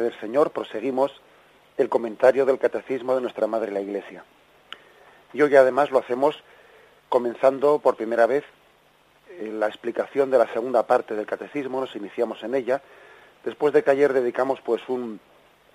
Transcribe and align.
Del 0.00 0.18
Señor, 0.20 0.52
proseguimos 0.52 1.12
el 1.76 1.88
comentario 1.88 2.46
del 2.46 2.58
Catecismo 2.58 3.14
de 3.14 3.20
nuestra 3.20 3.46
Madre 3.46 3.72
la 3.72 3.80
Iglesia. 3.80 4.24
Y 5.32 5.42
hoy 5.42 5.54
además 5.56 5.90
lo 5.90 5.98
hacemos 5.98 6.42
comenzando 7.08 7.78
por 7.78 7.96
primera 7.96 8.26
vez 8.26 8.44
eh, 9.30 9.50
la 9.52 9.66
explicación 9.66 10.30
de 10.30 10.38
la 10.38 10.52
segunda 10.52 10.86
parte 10.86 11.14
del 11.14 11.26
Catecismo, 11.26 11.80
nos 11.80 11.94
iniciamos 11.96 12.42
en 12.42 12.54
ella, 12.54 12.80
después 13.44 13.72
de 13.72 13.82
que 13.82 13.90
ayer 13.90 14.12
dedicamos 14.12 14.60
pues 14.60 14.80
un, 14.88 15.20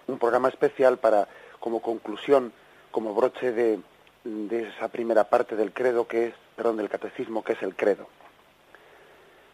un 0.07 0.19
programa 0.19 0.49
especial 0.49 0.97
para, 0.97 1.27
como 1.59 1.81
conclusión, 1.81 2.53
como 2.91 3.13
broche 3.13 3.51
de, 3.51 3.79
de 4.23 4.69
esa 4.69 4.87
primera 4.87 5.25
parte 5.25 5.55
del 5.55 5.73
credo 5.73 6.07
que 6.07 6.27
es, 6.27 6.33
perdón, 6.55 6.77
del 6.77 6.89
catecismo 6.89 7.43
que 7.43 7.53
es 7.53 7.61
el 7.61 7.75
credo. 7.75 8.07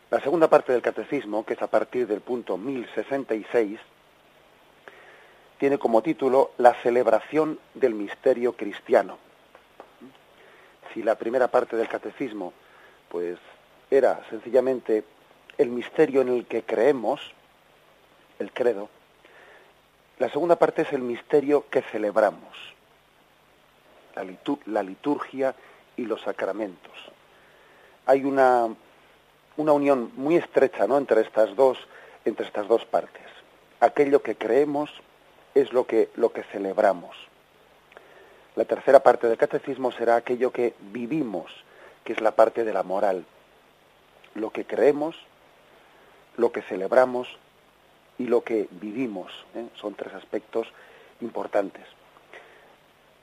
La 0.09 0.19
segunda 0.19 0.47
parte 0.47 0.71
del 0.71 0.81
catecismo, 0.81 1.45
que 1.45 1.53
es 1.53 1.61
a 1.61 1.67
partir 1.67 2.07
del 2.07 2.21
punto 2.21 2.57
1066, 2.57 3.79
tiene 5.57 5.77
como 5.77 6.01
título 6.01 6.51
La 6.57 6.73
celebración 6.81 7.59
del 7.73 7.93
misterio 7.93 8.53
cristiano. 8.53 9.17
Si 10.93 11.01
la 11.01 11.15
primera 11.15 11.47
parte 11.47 11.75
del 11.75 11.87
catecismo 11.87 12.53
pues 13.09 13.37
era 13.89 14.21
sencillamente 14.29 15.03
el 15.57 15.69
misterio 15.69 16.21
en 16.21 16.29
el 16.29 16.45
que 16.45 16.63
creemos, 16.63 17.21
el 18.39 18.51
credo, 18.51 18.89
la 20.19 20.29
segunda 20.29 20.55
parte 20.55 20.83
es 20.83 20.93
el 20.93 21.01
misterio 21.01 21.65
que 21.69 21.81
celebramos, 21.81 22.57
la, 24.65 24.83
liturgia 24.83 25.55
y 25.95 26.05
los 26.05 26.21
sacramentos. 26.21 26.93
Hay 28.05 28.23
una 28.23 28.69
una 29.57 29.73
unión 29.73 30.11
muy 30.15 30.35
estrecha 30.35 30.87
¿no? 30.87 30.97
entre, 30.97 31.21
estas 31.21 31.55
dos, 31.55 31.77
entre 32.25 32.45
estas 32.45 32.67
dos 32.67 32.85
partes. 32.85 33.23
Aquello 33.79 34.21
que 34.21 34.35
creemos 34.35 34.89
es 35.55 35.73
lo 35.73 35.85
que, 35.85 36.09
lo 36.15 36.31
que 36.31 36.43
celebramos. 36.43 37.15
La 38.55 38.65
tercera 38.65 39.01
parte 39.01 39.27
del 39.27 39.37
catecismo 39.37 39.91
será 39.91 40.15
aquello 40.15 40.51
que 40.51 40.73
vivimos, 40.79 41.51
que 42.03 42.13
es 42.13 42.21
la 42.21 42.31
parte 42.31 42.63
de 42.63 42.73
la 42.73 42.83
moral. 42.83 43.25
Lo 44.35 44.51
que 44.51 44.65
creemos, 44.65 45.15
lo 46.37 46.51
que 46.51 46.61
celebramos 46.61 47.27
y 48.17 48.25
lo 48.27 48.43
que 48.43 48.67
vivimos. 48.71 49.31
¿eh? 49.55 49.65
Son 49.75 49.95
tres 49.95 50.13
aspectos 50.13 50.67
importantes. 51.21 51.85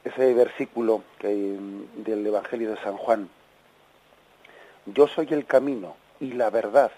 Ese 0.05 0.33
versículo 0.35 1.03
que, 1.19 1.29
del 1.29 2.27
Evangelio 2.27 2.71
de 2.71 2.83
San 2.83 2.97
Juan, 2.97 3.29
yo 4.87 5.07
soy 5.07 5.29
el 5.31 5.47
camino, 5.47 5.95
y 6.21 6.33
la 6.33 6.51
verdad 6.51 6.93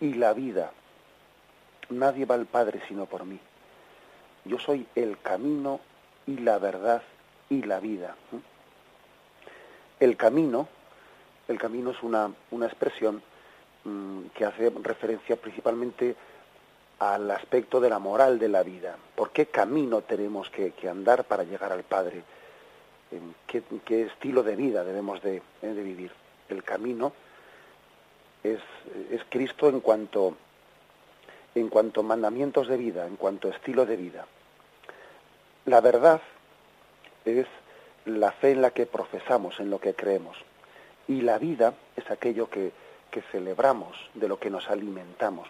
y 0.00 0.14
la 0.14 0.34
vida. 0.34 0.72
Nadie 1.88 2.26
va 2.26 2.34
al 2.34 2.46
Padre 2.46 2.82
sino 2.88 3.06
por 3.06 3.24
mí. 3.24 3.38
Yo 4.44 4.58
soy 4.58 4.86
el 4.94 5.18
camino 5.20 5.80
y 6.26 6.38
la 6.38 6.58
verdad 6.58 7.02
y 7.48 7.62
la 7.62 7.80
vida. 7.80 8.16
El 10.00 10.16
camino, 10.16 10.68
el 11.48 11.58
camino 11.58 11.90
es 11.90 12.02
una, 12.02 12.32
una 12.50 12.66
expresión 12.66 13.22
mm, 13.84 14.26
que 14.34 14.44
hace 14.44 14.70
referencia 14.82 15.36
principalmente 15.36 16.16
al 16.98 17.30
aspecto 17.30 17.80
de 17.80 17.90
la 17.90 17.98
moral 17.98 18.38
de 18.38 18.48
la 18.48 18.62
vida. 18.62 18.96
¿Por 19.14 19.30
qué 19.30 19.46
camino 19.46 20.02
tenemos 20.02 20.50
que, 20.50 20.72
andar 20.88 21.24
para 21.24 21.44
llegar 21.44 21.72
al 21.72 21.82
Padre? 21.82 22.22
¿Qué, 23.46 23.62
¿Qué, 23.84 24.02
estilo 24.02 24.42
de 24.42 24.56
vida 24.56 24.84
debemos 24.84 25.22
de, 25.22 25.42
de 25.62 25.82
vivir? 25.82 26.10
El 26.48 26.62
camino 26.62 27.12
es, 28.44 28.60
Cristo 29.30 29.68
en 29.68 29.80
cuanto, 29.80 30.36
en 31.54 31.68
cuanto 31.68 32.02
mandamientos 32.02 32.68
de 32.68 32.76
vida, 32.76 33.06
en 33.06 33.16
cuanto 33.16 33.48
estilo 33.48 33.86
de 33.86 33.96
vida. 33.96 34.26
La 35.66 35.80
verdad 35.80 36.20
es 37.24 37.46
la 38.04 38.32
fe 38.32 38.50
en 38.50 38.60
la 38.60 38.70
que 38.70 38.84
profesamos, 38.84 39.60
en 39.60 39.70
lo 39.70 39.78
que 39.78 39.94
creemos. 39.94 40.36
Y 41.08 41.22
la 41.22 41.38
vida 41.38 41.72
es 41.96 42.10
aquello 42.10 42.50
que, 42.50 42.72
celebramos, 43.30 43.96
de 44.14 44.28
lo 44.28 44.38
que 44.38 44.50
nos 44.50 44.68
alimentamos. 44.68 45.48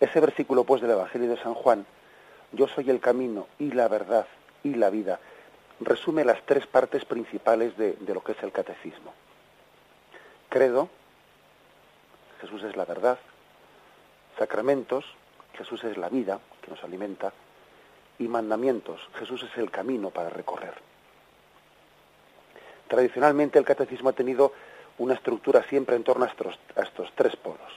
Ese 0.00 0.20
versículo 0.20 0.64
pues 0.64 0.80
del 0.80 0.92
Evangelio 0.92 1.28
de 1.28 1.36
San 1.36 1.54
Juan, 1.54 1.86
yo 2.52 2.66
soy 2.66 2.90
el 2.90 2.98
camino 2.98 3.46
y 3.58 3.72
la 3.72 3.88
verdad 3.88 4.26
y 4.64 4.74
la 4.74 4.90
vida, 4.90 5.20
resume 5.80 6.24
las 6.24 6.42
tres 6.46 6.66
partes 6.66 7.04
principales 7.04 7.76
de, 7.76 7.92
de 7.92 8.14
lo 8.14 8.24
que 8.24 8.32
es 8.32 8.42
el 8.42 8.52
catecismo. 8.52 9.12
Credo, 10.48 10.88
Jesús 12.40 12.64
es 12.64 12.74
la 12.74 12.86
verdad. 12.86 13.18
Sacramentos, 14.38 15.04
Jesús 15.52 15.84
es 15.84 15.96
la 15.96 16.08
vida 16.08 16.40
que 16.62 16.70
nos 16.70 16.82
alimenta. 16.82 17.32
Y 18.20 18.28
mandamientos, 18.28 19.00
Jesús 19.14 19.42
es 19.42 19.56
el 19.56 19.70
camino 19.70 20.10
para 20.10 20.28
recorrer. 20.28 20.74
Tradicionalmente 22.86 23.58
el 23.58 23.64
catecismo 23.64 24.10
ha 24.10 24.12
tenido 24.12 24.52
una 24.98 25.14
estructura 25.14 25.62
siempre 25.62 25.96
en 25.96 26.04
torno 26.04 26.26
a 26.26 26.28
estos, 26.28 27.12
tres 27.14 27.34
polos. 27.36 27.72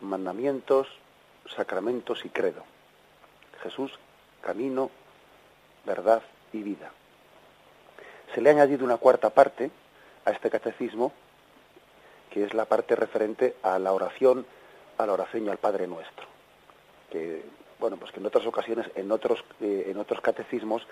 Mandamientos, 0.00 0.88
sacramentos 1.54 2.24
y 2.24 2.30
credo. 2.30 2.64
Jesús, 3.62 3.92
camino, 4.40 4.90
verdad 5.84 6.22
y 6.54 6.62
vida. 6.62 6.90
Se 8.34 8.40
le 8.40 8.48
ha 8.48 8.52
añadido 8.52 8.86
una 8.86 8.96
cuarta 8.96 9.28
parte 9.28 9.70
a 10.24 10.30
este 10.30 10.48
catecismo 10.48 11.12
que 12.30 12.44
es 12.44 12.54
la 12.54 12.64
parte 12.64 12.96
referente 12.96 13.56
a 13.62 13.78
la 13.78 13.92
oración, 13.92 14.46
a 14.96 15.04
la 15.04 15.12
oración 15.12 15.50
al 15.50 15.58
Padre 15.58 15.86
Nuestro. 15.86 16.26
Que, 17.10 17.59
bueno, 17.80 17.96
pues 17.96 18.12
que 18.12 18.20
en 18.20 18.26
otras 18.26 18.46
ocasiones, 18.46 18.86
en 18.94 19.10
otros, 19.10 19.42
eh, 19.60 19.86
en 19.88 19.96
otros 19.96 20.20
catecismos, 20.20 20.86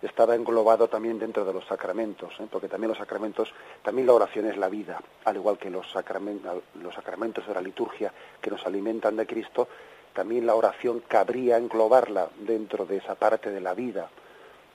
estaba 0.00 0.36
englobado 0.36 0.88
también 0.88 1.18
dentro 1.18 1.44
de 1.44 1.52
los 1.52 1.66
sacramentos, 1.66 2.32
¿eh? 2.38 2.46
porque 2.50 2.68
también 2.68 2.88
los 2.88 2.98
sacramentos, 2.98 3.52
también 3.82 4.06
la 4.06 4.14
oración 4.14 4.46
es 4.46 4.56
la 4.56 4.68
vida, 4.68 5.00
al 5.24 5.36
igual 5.36 5.58
que 5.58 5.70
los, 5.70 5.90
sacramentos, 5.90 6.62
los 6.80 6.94
sacramentos 6.94 7.46
de 7.46 7.54
la 7.54 7.60
liturgia 7.60 8.12
que 8.40 8.50
nos 8.50 8.64
alimentan 8.64 9.16
de 9.16 9.26
Cristo, 9.26 9.68
también 10.12 10.46
la 10.46 10.54
oración 10.54 11.00
cabría 11.06 11.56
englobarla 11.56 12.28
dentro 12.38 12.86
de 12.86 12.98
esa 12.98 13.16
parte 13.16 13.50
de 13.50 13.60
la 13.60 13.74
vida, 13.74 14.08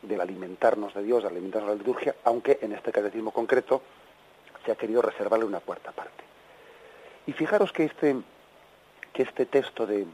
del 0.01 0.19
alimentarnos 0.19 0.93
de 0.93 1.03
Dios, 1.03 1.23
de 1.23 1.29
alimentarnos 1.29 1.69
de 1.69 1.75
la 1.75 1.79
liturgia, 1.79 2.15
aunque 2.25 2.59
en 2.61 2.73
este 2.73 2.91
catecismo 2.91 3.31
concreto 3.31 3.81
se 4.65 4.71
ha 4.71 4.75
querido 4.75 5.01
reservarle 5.01 5.45
una 5.45 5.61
cuarta 5.61 5.91
parte. 5.91 6.23
Y 7.25 7.31
fijaros 7.31 7.71
que 7.71 7.85
este, 7.85 8.17
que 9.13 9.23
este 9.23 9.45
texto 9.45 9.85
de, 9.85 10.05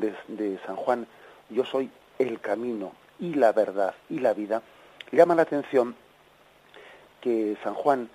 de, 0.00 0.58
San 0.66 0.76
Juan, 0.76 1.06
yo 1.48 1.64
soy 1.64 1.90
el 2.18 2.40
camino 2.40 2.92
y 3.18 3.34
la 3.34 3.52
verdad 3.52 3.94
y 4.08 4.18
la 4.18 4.34
vida, 4.34 4.62
llama 5.12 5.34
la 5.34 5.42
atención 5.42 5.94
que 7.20 7.56
San 7.62 7.74
Juan 7.74 8.08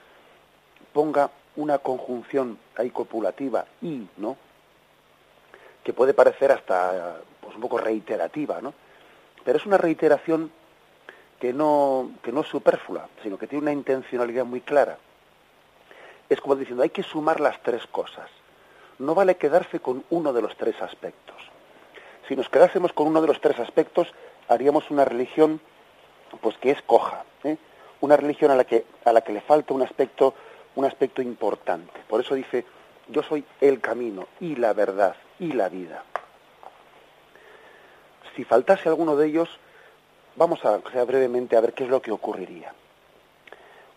ponga 0.94 1.30
una 1.56 1.78
conjunción 1.78 2.58
ahí 2.76 2.90
copulativa 2.90 3.66
y, 3.82 4.08
¿no? 4.18 4.38
que 5.84 5.94
puede 5.94 6.14
parecer 6.14 6.52
hasta 6.52 7.22
pues, 7.40 7.56
un 7.56 7.62
poco 7.62 7.78
reiterativa, 7.78 8.60
¿no? 8.60 8.74
Pero 9.44 9.60
es 9.60 9.66
una 9.68 9.78
reiteración 9.78 10.52
que 11.40 11.54
no, 11.54 12.12
que 12.24 12.32
no 12.32 12.42
es 12.42 12.48
superflua, 12.48 13.08
sino 13.22 13.38
que 13.38 13.46
tiene 13.46 13.62
una 13.62 13.72
intencionalidad 13.72 14.46
muy 14.46 14.62
clara 14.62 14.98
es 16.30 16.42
como 16.42 16.56
diciendo, 16.56 16.84
hay 16.84 16.90
que 16.90 17.04
sumar 17.04 17.40
las 17.40 17.62
tres 17.62 17.86
cosas. 17.88 18.30
No 18.98 19.14
vale 19.14 19.36
quedarse 19.36 19.80
con 19.80 20.04
uno 20.10 20.34
de 20.34 20.42
los 20.42 20.56
tres 20.58 20.82
aspectos. 20.82 21.36
Si 22.28 22.36
nos 22.36 22.50
quedásemos 22.50 22.94
con 22.94 23.08
uno 23.08 23.22
de 23.22 23.28
los 23.28 23.40
tres 23.40 23.60
aspectos, 23.60 24.08
haríamos 24.48 24.90
una 24.90 25.06
religión 25.06 25.62
pues 26.42 26.58
que 26.58 26.72
es 26.72 26.82
coja, 26.82 27.24
¿eh? 27.44 27.58
una 28.02 28.18
religión 28.18 28.52
a 28.52 28.56
la 28.56 28.64
que 28.64 28.86
a 29.06 29.14
la 29.14 29.22
que 29.22 29.32
le 29.32 29.42
falta 29.42 29.74
un 29.74 29.84
aspecto 29.84 30.34
un 30.76 30.86
aspecto 30.86 31.22
importante. 31.22 31.94
Por 32.08 32.22
eso 32.22 32.36
dice, 32.36 32.66
yo 33.08 33.24
soy 33.24 33.46
el 33.62 33.80
camino 33.80 34.28
y 34.40 34.56
la 34.56 34.74
verdad 34.74 35.16
y 35.40 35.54
la 35.54 35.70
vida. 35.70 36.04
Si 38.36 38.44
faltase 38.44 38.90
alguno 38.90 39.16
de 39.16 39.28
ellos, 39.28 39.50
vamos 40.36 40.60
a 40.66 40.78
brevemente 41.06 41.56
a 41.56 41.62
ver 41.62 41.74
qué 41.74 41.86
es 41.86 41.90
lo 41.90 42.02
que 42.02 42.12
ocurriría. 42.12 42.74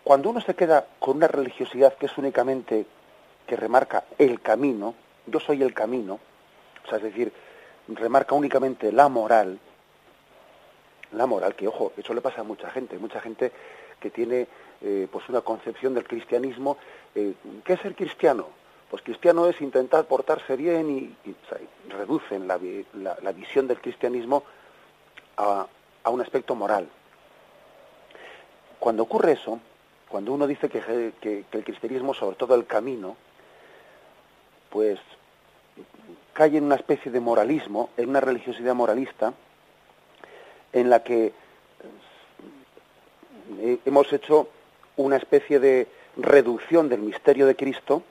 Cuando 0.03 0.29
uno 0.29 0.39
se 0.41 0.55
queda 0.55 0.85
con 0.99 1.17
una 1.17 1.27
religiosidad 1.27 1.93
que 1.95 2.05
es 2.05 2.17
únicamente 2.17 2.85
que 3.45 3.55
remarca 3.55 4.05
el 4.17 4.41
camino, 4.41 4.95
yo 5.27 5.39
soy 5.39 5.61
el 5.61 5.73
camino, 5.73 6.19
o 6.85 6.87
sea, 6.87 6.97
es 6.97 7.03
decir, 7.03 7.33
remarca 7.95 8.35
únicamente 8.35 8.91
la 8.91 9.07
moral, 9.07 9.59
la 11.11 11.25
moral, 11.25 11.55
que 11.55 11.67
ojo, 11.67 11.93
eso 11.97 12.13
le 12.13 12.21
pasa 12.21 12.41
a 12.41 12.43
mucha 12.43 12.69
gente, 12.69 12.97
mucha 12.97 13.19
gente 13.21 13.51
que 13.99 14.09
tiene 14.09 14.47
eh, 14.81 15.07
pues 15.11 15.27
una 15.29 15.41
concepción 15.41 15.93
del 15.93 16.05
cristianismo, 16.05 16.77
eh, 17.15 17.33
¿qué 17.63 17.73
es 17.73 17.81
ser 17.81 17.95
cristiano? 17.95 18.47
Pues 18.89 19.03
cristiano 19.03 19.47
es 19.47 19.59
intentar 19.61 20.05
portarse 20.05 20.55
bien 20.55 20.89
y, 20.89 21.35
reducen 21.89 22.47
la, 22.47 22.57
visión 23.33 23.67
del 23.67 23.79
cristianismo 23.79 24.43
a, 25.37 25.67
un 26.05 26.21
aspecto 26.21 26.55
moral. 26.55 26.87
Cuando 28.79 29.03
ocurre 29.03 29.33
eso, 29.33 29.59
cuando 30.07 30.33
uno 30.33 30.47
dice 30.47 30.69
que, 30.69 31.13
que, 31.21 31.45
el 31.51 31.63
cristianismo, 31.63 32.13
sobre 32.13 32.35
todo 32.35 32.55
el 32.55 32.65
camino, 32.65 33.15
pues 34.71 34.99
cae 36.39 36.55
en 36.55 36.63
una 36.63 36.75
especie 36.75 37.11
de 37.11 37.19
moralismo, 37.19 37.89
en 37.97 38.07
una 38.07 38.21
religiosidad 38.21 38.73
moralista, 38.73 39.33
en 40.71 40.89
la 40.89 41.03
que 41.03 41.33
eh, 43.59 43.77
hemos 43.83 44.13
hecho 44.13 44.47
una 44.95 45.17
especie 45.17 45.59
de 45.59 45.89
reducción 46.15 46.87
del 46.87 47.01
misterio 47.01 47.45
de 47.45 47.57
Cristo 47.57 48.03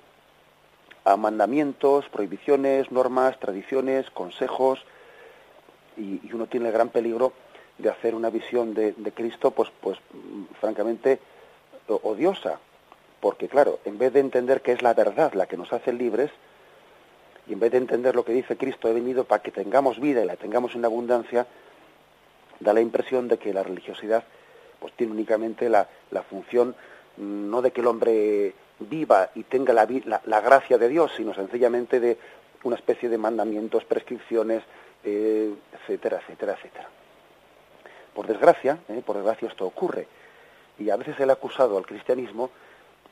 a 1.06 1.16
mandamientos, 1.16 2.06
prohibiciones, 2.10 2.92
normas, 2.92 3.40
tradiciones, 3.40 4.10
consejos, 4.10 4.84
y, 5.96 6.20
uno 6.30 6.48
tiene 6.48 6.66
el 6.66 6.75
gran 6.75 6.90
peligro 6.90 7.32
de 7.78 7.88
hacer 7.88 8.14
una 8.14 8.28
visión 8.28 8.75
de, 8.75 8.92
Cristo, 9.14 9.52
pues, 9.52 9.70
pues 9.80 9.98
francamente 10.60 11.19
odiosa, 11.86 12.60
porque 13.20 13.48
claro, 13.48 13.78
en 13.86 13.96
vez 13.96 14.12
de 14.12 14.20
entender 14.20 14.60
que 14.60 14.72
es 14.72 14.82
la 14.82 14.92
verdad 14.92 15.32
la 15.32 15.46
que 15.46 15.56
nos 15.56 15.72
hace 15.72 15.94
libres, 15.94 16.30
y 17.49 17.55
en 17.55 17.61
vez 17.61 17.73
de 17.73 17.79
entender 17.79 18.15
lo 18.15 18.25
que 18.25 18.33
dice 18.33 18.56
Cristo, 18.56 18.89
he 18.89 18.93
venido 18.93 19.25
para 19.25 19.43
que 19.43 19.50
tengamos 19.50 19.99
vida 19.99 20.23
y 20.23 20.27
la 20.27 20.37
tengamos 20.37 20.75
en 20.75 20.85
abundancia, 20.85 21.47
da 22.61 22.73
la 22.73 22.81
impresión 22.81 23.29
de 23.29 23.39
que 23.39 23.55
la 23.55 23.62
religiosidad 23.62 24.25
pues 24.79 24.93
tiene 24.95 25.12
únicamente 25.12 25.69
la, 25.69 25.89
función 26.29 26.75
mm, 27.17 27.50
no 27.50 27.62
de 27.62 27.71
que 27.73 27.81
el 27.81 27.87
hombre 27.87 28.55
viva 28.81 29.31
y 29.35 29.45
tenga 29.45 29.73
la, 29.73 29.89
la, 30.27 30.41
gracia 30.41 30.79
de 30.79 30.89
Dios, 30.89 31.12
sino 31.17 31.35
sencillamente 31.35 31.99
de 31.99 32.19
una 32.62 32.77
especie 32.77 33.09
de 33.09 33.19
mandamientos, 33.19 33.85
prescripciones, 33.85 34.62
eh, 35.05 35.53
etcétera, 35.73 36.21
etcétera, 36.21 36.53
etcétera. 36.53 36.89
Por 38.15 38.27
desgracia, 38.27 38.79
eh, 38.89 39.03
por 39.05 39.17
desgracia 39.17 39.49
esto 39.49 39.67
ocurre. 39.67 40.06
Y 40.79 40.91
a 40.91 40.97
veces 40.97 41.19
el 41.19 41.31
acusado 41.31 41.77
al 41.77 41.87
cristianismo 41.87 42.50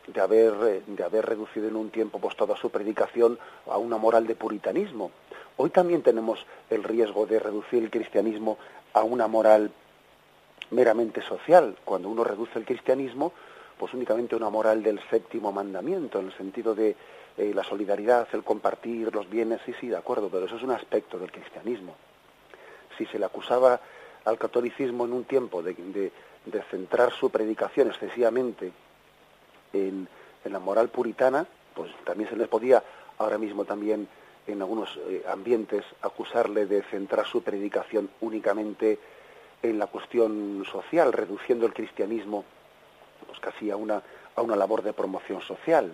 de 0.07 0.21
haber, 0.21 0.55
eh, 0.67 0.83
de 0.87 1.05
haber 1.05 1.27
reducido 1.27 1.69
en 1.69 1.77
un 1.77 1.91
tiempo 1.91 2.19
pues, 2.19 2.37
toda 2.37 2.57
su 2.57 2.71
predicación 2.71 3.39
a 3.67 3.79
una 3.79 3.97
moral 3.97 4.27
de 4.27 4.35
puritanismo. 4.35 5.11
Hoy 5.57 5.71
también 5.71 6.03
tenemos 6.03 6.45
el 6.71 6.85
riesgo 6.85 7.27
de 7.27 7.39
reducir 7.39 7.83
el 7.83 7.91
cristianismo 7.91 8.59
a 8.93 9.03
una 9.03 9.27
moral 9.27 9.71
meramente 10.71 11.23
social. 11.23 11.77
Cuando 11.85 12.09
uno 12.09 12.25
reduce 12.25 12.59
el 12.59 12.65
cristianismo, 12.65 13.33
pues 13.79 13.95
únicamente 13.95 14.35
a 14.35 14.39
una 14.39 14.51
moral 14.51 14.83
del 14.83 15.01
séptimo 15.11 15.53
mandamiento, 15.53 16.21
en 16.21 16.27
el 16.27 16.37
sentido 16.37 16.75
de 16.75 16.97
eh, 17.37 17.53
la 17.55 17.65
solidaridad, 17.65 18.29
el 18.33 18.45
compartir 18.45 19.15
los 19.15 19.29
bienes, 19.29 19.61
sí, 19.67 19.75
sí, 19.81 19.89
de 19.89 19.97
acuerdo, 19.97 20.29
pero 20.31 20.47
eso 20.47 20.57
es 20.57 20.63
un 20.63 20.71
aspecto 20.71 21.19
del 21.19 21.33
cristianismo. 21.33 21.95
Si 22.97 23.07
se 23.07 23.19
le 23.19 23.27
acusaba 23.27 23.81
al 24.25 24.39
catolicismo 24.39 25.05
en 25.05 25.13
un 25.13 25.25
tiempo 25.25 25.63
de, 25.63 25.75
de 25.75 26.63
centrar 26.71 27.13
su 27.13 27.31
predicación 27.31 27.89
excesivamente 27.89 28.73
en, 29.73 30.09
la 30.45 30.61
moral 30.61 30.89
puritana, 30.91 31.45
pues 31.75 31.91
también 32.05 32.31
se 32.31 32.37
les 32.37 32.47
podía 32.47 32.83
ahora 33.19 33.37
mismo 33.37 33.65
también 33.65 34.07
en 34.47 34.63
algunos 34.63 34.97
eh, 35.09 35.25
ambientes 35.29 35.85
acusarle 36.03 36.67
de 36.67 36.83
centrar 36.85 37.27
su 37.27 37.43
predicación 37.43 38.09
únicamente 38.21 39.01
en 39.63 39.79
la 39.79 39.89
cuestión 39.89 40.65
social, 40.71 41.13
reduciendo 41.13 41.67
el 41.67 41.75
cristianismo 41.75 42.45
pues 43.27 43.41
casi 43.41 43.73
a 43.73 43.77
una, 43.77 44.03
a 44.37 44.43
una 44.43 44.55
labor 44.55 44.83
de 44.83 44.93
promoción 44.93 45.41
social. 45.43 45.93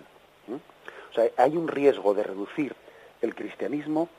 O 1.09 1.15
sea, 1.15 1.29
hay 1.37 1.57
un 1.57 1.67
riesgo 1.67 2.13
de 2.13 2.23
reducir 2.23 2.75
el 3.21 3.33
cristianismo 3.33 4.09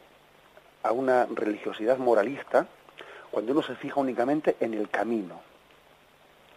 a 0.83 0.93
una 0.93 1.27
religiosidad 1.27 1.99
moralista 1.99 2.67
cuando 3.31 3.53
uno 3.53 3.63
se 3.63 3.75
fija 3.77 4.01
únicamente 4.01 4.57
en 4.61 4.75
el 4.75 4.89
camino, 4.89 5.41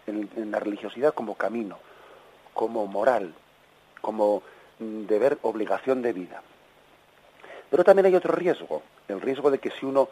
en 0.05 0.51
la 0.51 0.59
religiosidad 0.59 1.13
como 1.13 1.35
camino, 1.35 1.79
como 2.57 2.88
moral, 2.88 3.36
como 4.01 4.42
mm, 4.80 5.06
deber, 5.06 5.38
obligación 5.44 6.01
de 6.01 6.12
vida. 6.12 6.42
Pero 7.69 7.83
también 7.83 8.07
hay 8.07 8.15
otro 8.15 8.33
riesgo, 8.33 8.81
el 9.07 9.21
riesgo 9.21 9.51
de 9.51 9.59
que 9.59 9.69
si 9.69 9.86
uno, 9.86 10.09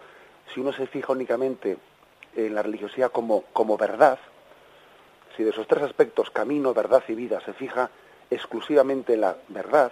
si 0.53 0.59
uno 0.59 0.71
se 0.71 0.86
fija 0.86 1.12
únicamente 1.12 1.75
en 2.36 2.53
la 2.53 2.62
religiosidad 2.62 3.12
como, 3.12 3.42
como 3.51 3.77
verdad, 3.77 4.19
si 5.36 5.44
de 5.44 5.50
esos 5.50 5.68
tres 5.68 5.81
aspectos, 5.81 6.30
camino, 6.30 6.71
verdad 6.75 7.03
y 7.07 7.15
vida, 7.15 7.42
se 7.44 7.53
fija 7.53 7.89
exclusivamente 8.30 9.15
en 9.15 9.21
la 9.21 9.36
verdad, 9.47 9.92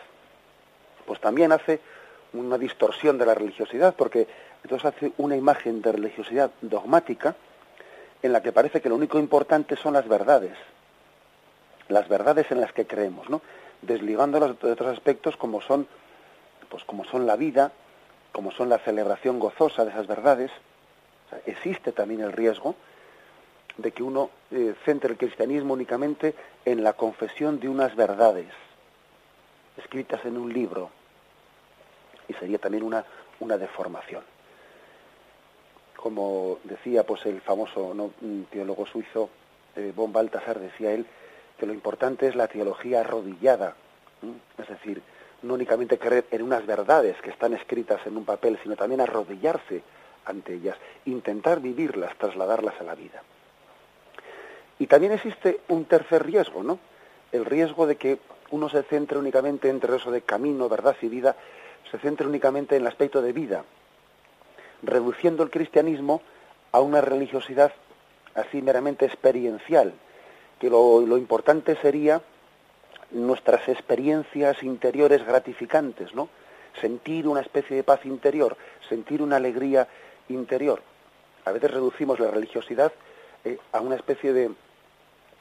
pues 1.07 1.19
también 1.19 1.51
hace 1.53 1.81
una 2.33 2.59
distorsión 2.59 3.17
de 3.17 3.25
la 3.25 3.33
religiosidad, 3.33 3.95
porque 3.95 4.27
entonces 4.63 4.93
hace 4.93 5.11
una 5.17 5.35
imagen 5.35 5.81
de 5.81 5.91
religiosidad 5.91 6.51
dogmática 6.61 7.35
en 8.21 8.31
la 8.31 8.43
que 8.43 8.51
parece 8.51 8.79
que 8.79 8.89
lo 8.89 8.95
único 8.95 9.17
importante 9.17 9.75
son 9.75 9.93
las 9.93 10.07
verdades, 10.07 10.55
las 11.93 12.07
verdades 12.09 12.51
en 12.51 12.59
las 12.59 12.73
que 12.73 12.87
creemos, 12.87 13.29
¿no? 13.29 13.41
desligándolas 13.81 14.59
de 14.59 14.71
otros 14.71 14.89
aspectos 14.89 15.37
como 15.37 15.61
son, 15.61 15.87
pues 16.69 16.83
como 16.83 17.05
son 17.05 17.27
la 17.27 17.35
vida, 17.35 17.71
como 18.31 18.51
son 18.51 18.69
la 18.69 18.79
celebración 18.79 19.39
gozosa 19.39 19.85
de 19.85 19.91
esas 19.91 20.07
verdades. 20.07 20.51
existe 21.45 21.91
también 21.91 22.21
el 22.21 22.31
riesgo 22.31 22.75
de 23.77 23.91
que 23.91 24.03
uno 24.03 24.29
eh, 24.51 24.75
centre 24.85 25.11
el 25.11 25.17
cristianismo 25.17 25.73
únicamente 25.73 26.35
en 26.65 26.83
la 26.83 26.93
confesión 26.93 27.59
de 27.59 27.69
unas 27.69 27.95
verdades 27.95 28.51
escritas 29.77 30.23
en 30.25 30.37
un 30.37 30.53
libro 30.53 30.91
y 32.27 32.33
sería 32.33 32.59
también 32.59 32.83
una, 32.83 33.03
una 33.39 33.57
deformación. 33.57 34.23
Como 35.95 36.59
decía 36.63 37.03
pues 37.03 37.25
el 37.25 37.41
famoso 37.41 38.11
teólogo 38.51 38.85
suizo 38.85 39.29
eh, 39.75 39.91
von 39.95 40.13
Balthasar, 40.13 40.59
decía 40.59 40.91
él, 40.91 41.05
que 41.57 41.65
lo 41.65 41.73
importante 41.73 42.27
es 42.27 42.35
la 42.35 42.47
teología 42.47 43.01
arrodillada, 43.01 43.75
es 44.57 44.67
decir, 44.67 45.01
no 45.41 45.53
únicamente 45.53 45.97
creer 45.97 46.25
en 46.31 46.41
unas 46.41 46.65
verdades 46.65 47.19
que 47.21 47.29
están 47.29 47.53
escritas 47.53 48.05
en 48.05 48.17
un 48.17 48.25
papel, 48.25 48.57
sino 48.63 48.75
también 48.75 49.01
arrodillarse 49.01 49.83
ante 50.25 50.53
ellas, 50.53 50.77
intentar 51.05 51.59
vivirlas, 51.59 52.15
trasladarlas 52.17 52.79
a 52.79 52.83
la 52.83 52.95
vida. 52.95 53.21
Y 54.79 54.87
también 54.87 55.11
existe 55.11 55.59
un 55.67 55.85
tercer 55.85 56.25
riesgo, 56.25 56.63
¿no? 56.63 56.79
El 57.31 57.45
riesgo 57.45 57.85
de 57.87 57.97
que 57.97 58.19
uno 58.51 58.69
se 58.69 58.83
centre 58.83 59.17
únicamente 59.17 59.69
entre 59.69 59.95
eso 59.95 60.11
de 60.11 60.21
camino, 60.21 60.69
verdad 60.69 60.95
y 61.01 61.07
vida, 61.07 61.35
se 61.91 61.97
centre 61.99 62.27
únicamente 62.27 62.75
en 62.75 62.81
el 62.83 62.87
aspecto 62.87 63.21
de 63.21 63.33
vida, 63.33 63.65
reduciendo 64.81 65.43
el 65.43 65.49
cristianismo 65.49 66.21
a 66.71 66.79
una 66.79 67.01
religiosidad 67.01 67.73
así 68.35 68.61
meramente 68.61 69.05
experiencial, 69.05 69.93
que 70.63 70.69
lo, 70.69 71.17
importante 71.17 71.75
sería 71.81 72.21
nuestras 73.11 73.67
experiencias 73.67 74.63
interiores 74.63 75.25
gratificantes, 75.25 76.15
¿no? 76.15 76.29
Sentir 76.79 77.27
una 77.27 77.41
especie 77.41 77.75
de 77.75 77.83
paz 77.83 78.05
interior, 78.05 78.55
sentir 78.87 79.21
una 79.21 79.35
alegría 79.35 79.89
interior. 80.29 80.81
A 81.43 81.51
veces 81.51 81.69
reducimos 81.69 82.17
la 82.21 82.31
religiosidad 82.31 82.93
eh, 83.43 83.57
a 83.73 83.81
una 83.81 83.95
especie 83.95 84.31
de 84.31 84.51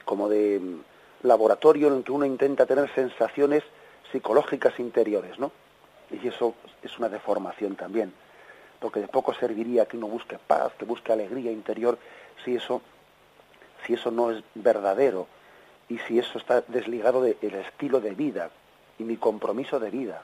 como 0.03 0.27
de 0.27 0.59
mm, 0.59 1.25
laboratorio 1.25 1.87
en 1.87 1.99
el 1.99 2.03
que 2.03 2.11
uno 2.11 2.25
intenta 2.25 2.65
tener 2.65 2.93
sensaciones 2.93 3.63
psicológicas 4.11 4.77
interiores, 4.77 5.39
¿no? 5.39 5.53
Y 6.11 6.27
eso 6.27 6.53
es 6.81 6.99
una 6.99 7.07
deformación 7.07 7.77
también, 7.77 8.11
porque 8.81 8.99
de 8.99 9.07
poco 9.07 9.33
serviría 9.33 9.85
que 9.85 9.95
uno 9.95 10.07
busque 10.07 10.37
paz, 10.37 10.73
que 10.77 10.83
busque 10.83 11.13
alegría 11.13 11.49
interior, 11.49 11.97
si 12.43 12.57
eso 12.57 12.81
si 13.85 13.93
eso 13.93 14.11
no 14.11 14.31
es 14.31 14.43
verdadero 14.55 15.27
y 15.89 15.99
si 15.99 16.19
eso 16.19 16.37
está 16.37 16.61
desligado 16.61 17.21
del 17.21 17.55
estilo 17.55 17.99
de 17.99 18.11
vida 18.11 18.49
y 18.97 19.03
mi 19.03 19.17
compromiso 19.17 19.79
de 19.79 19.89
vida, 19.89 20.23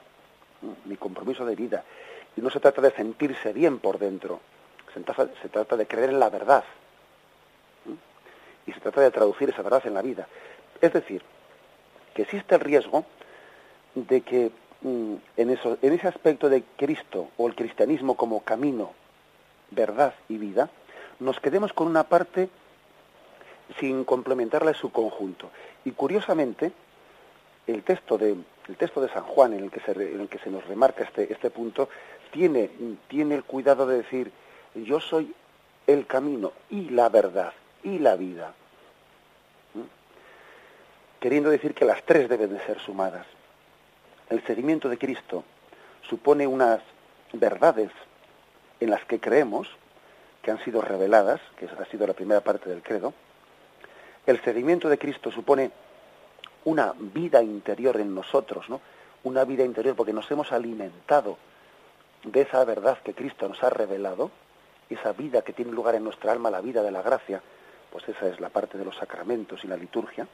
mi 0.84 0.96
compromiso 0.96 1.44
de 1.44 1.54
vida. 1.54 1.84
Y 2.36 2.40
no 2.40 2.50
se 2.50 2.60
trata 2.60 2.80
de 2.80 2.92
sentirse 2.92 3.52
bien 3.52 3.78
por 3.78 3.98
dentro, 3.98 4.40
se 4.94 5.00
trata, 5.00 5.28
se 5.42 5.48
trata 5.48 5.76
de 5.76 5.86
creer 5.86 6.10
en 6.10 6.20
la 6.20 6.30
verdad 6.30 6.64
y 8.66 8.72
se 8.72 8.80
trata 8.80 9.00
de 9.00 9.10
traducir 9.10 9.50
esa 9.50 9.62
verdad 9.62 9.82
en 9.86 9.94
la 9.94 10.02
vida. 10.02 10.26
Es 10.80 10.92
decir, 10.92 11.22
que 12.14 12.22
existe 12.22 12.54
el 12.54 12.60
riesgo 12.60 13.04
de 13.94 14.20
que 14.22 14.50
mm, 14.82 15.14
en, 15.36 15.50
eso, 15.50 15.78
en 15.82 15.92
ese 15.92 16.08
aspecto 16.08 16.48
de 16.48 16.62
Cristo 16.76 17.28
o 17.36 17.48
el 17.48 17.54
cristianismo 17.54 18.16
como 18.16 18.40
camino, 18.40 18.92
verdad 19.70 20.14
y 20.28 20.38
vida, 20.38 20.70
nos 21.18 21.38
quedemos 21.40 21.72
con 21.72 21.86
una 21.86 22.04
parte 22.04 22.48
sin 23.78 24.04
complementarla 24.04 24.70
en 24.70 24.76
su 24.76 24.90
conjunto. 24.90 25.50
Y 25.84 25.92
curiosamente, 25.92 26.72
el 27.66 27.82
texto 27.82 28.18
de, 28.18 28.36
el 28.68 28.76
texto 28.76 29.00
de 29.00 29.08
San 29.08 29.24
Juan, 29.24 29.52
en 29.52 29.64
el 29.64 29.70
que 29.70 29.80
se, 29.80 29.92
en 29.92 30.20
el 30.20 30.28
que 30.28 30.38
se 30.38 30.50
nos 30.50 30.66
remarca 30.66 31.04
este, 31.04 31.32
este 31.32 31.50
punto, 31.50 31.88
tiene, 32.30 32.70
tiene 33.08 33.34
el 33.34 33.44
cuidado 33.44 33.86
de 33.86 33.98
decir, 33.98 34.32
yo 34.74 35.00
soy 35.00 35.34
el 35.86 36.06
camino 36.06 36.52
y 36.68 36.90
la 36.90 37.08
verdad 37.08 37.52
y 37.82 37.98
la 37.98 38.16
vida. 38.16 38.54
¿Mm? 39.74 41.20
Queriendo 41.20 41.50
decir 41.50 41.74
que 41.74 41.84
las 41.84 42.02
tres 42.04 42.28
deben 42.28 42.52
de 42.52 42.64
ser 42.64 42.78
sumadas. 42.80 43.26
El 44.28 44.44
seguimiento 44.46 44.88
de 44.88 44.98
Cristo 44.98 45.44
supone 46.08 46.46
unas 46.46 46.80
verdades 47.32 47.90
en 48.80 48.90
las 48.90 49.04
que 49.04 49.20
creemos, 49.20 49.68
que 50.42 50.50
han 50.50 50.62
sido 50.64 50.80
reveladas, 50.80 51.40
que 51.56 51.66
ha 51.66 51.84
sido 51.86 52.06
la 52.06 52.14
primera 52.14 52.40
parte 52.40 52.68
del 52.68 52.82
credo. 52.82 53.12
El 54.30 54.40
seguimiento 54.44 54.88
de 54.88 54.96
Cristo 54.96 55.32
supone 55.32 55.72
una 56.64 56.94
vida 56.96 57.42
interior 57.42 57.96
en 57.96 58.14
nosotros, 58.14 58.70
¿no? 58.70 58.80
Una 59.24 59.42
vida 59.42 59.64
interior 59.64 59.96
porque 59.96 60.12
nos 60.12 60.30
hemos 60.30 60.52
alimentado 60.52 61.36
de 62.22 62.42
esa 62.42 62.64
verdad 62.64 62.98
que 63.02 63.12
Cristo 63.12 63.48
nos 63.48 63.60
ha 63.64 63.70
revelado, 63.70 64.30
esa 64.88 65.12
vida 65.14 65.42
que 65.42 65.52
tiene 65.52 65.72
lugar 65.72 65.96
en 65.96 66.04
nuestra 66.04 66.30
alma, 66.30 66.48
la 66.48 66.60
vida 66.60 66.84
de 66.84 66.92
la 66.92 67.02
gracia, 67.02 67.42
pues 67.90 68.08
esa 68.08 68.28
es 68.28 68.38
la 68.38 68.50
parte 68.50 68.78
de 68.78 68.84
los 68.84 68.94
sacramentos 68.94 69.64
y 69.64 69.66
la 69.66 69.76
liturgia. 69.76 70.28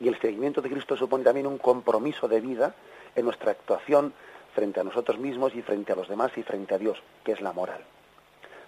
Y 0.00 0.08
el 0.08 0.18
seguimiento 0.18 0.62
de 0.62 0.70
Cristo 0.70 0.96
supone 0.96 1.24
también 1.24 1.46
un 1.46 1.58
compromiso 1.58 2.26
de 2.26 2.40
vida 2.40 2.74
en 3.14 3.26
nuestra 3.26 3.50
actuación 3.50 4.14
frente 4.54 4.80
a 4.80 4.84
nosotros 4.84 5.18
mismos 5.18 5.54
y 5.54 5.60
frente 5.60 5.92
a 5.92 5.96
los 5.96 6.08
demás 6.08 6.32
y 6.38 6.42
frente 6.42 6.74
a 6.74 6.78
Dios, 6.78 7.02
que 7.22 7.32
es 7.32 7.42
la 7.42 7.52
moral. 7.52 7.84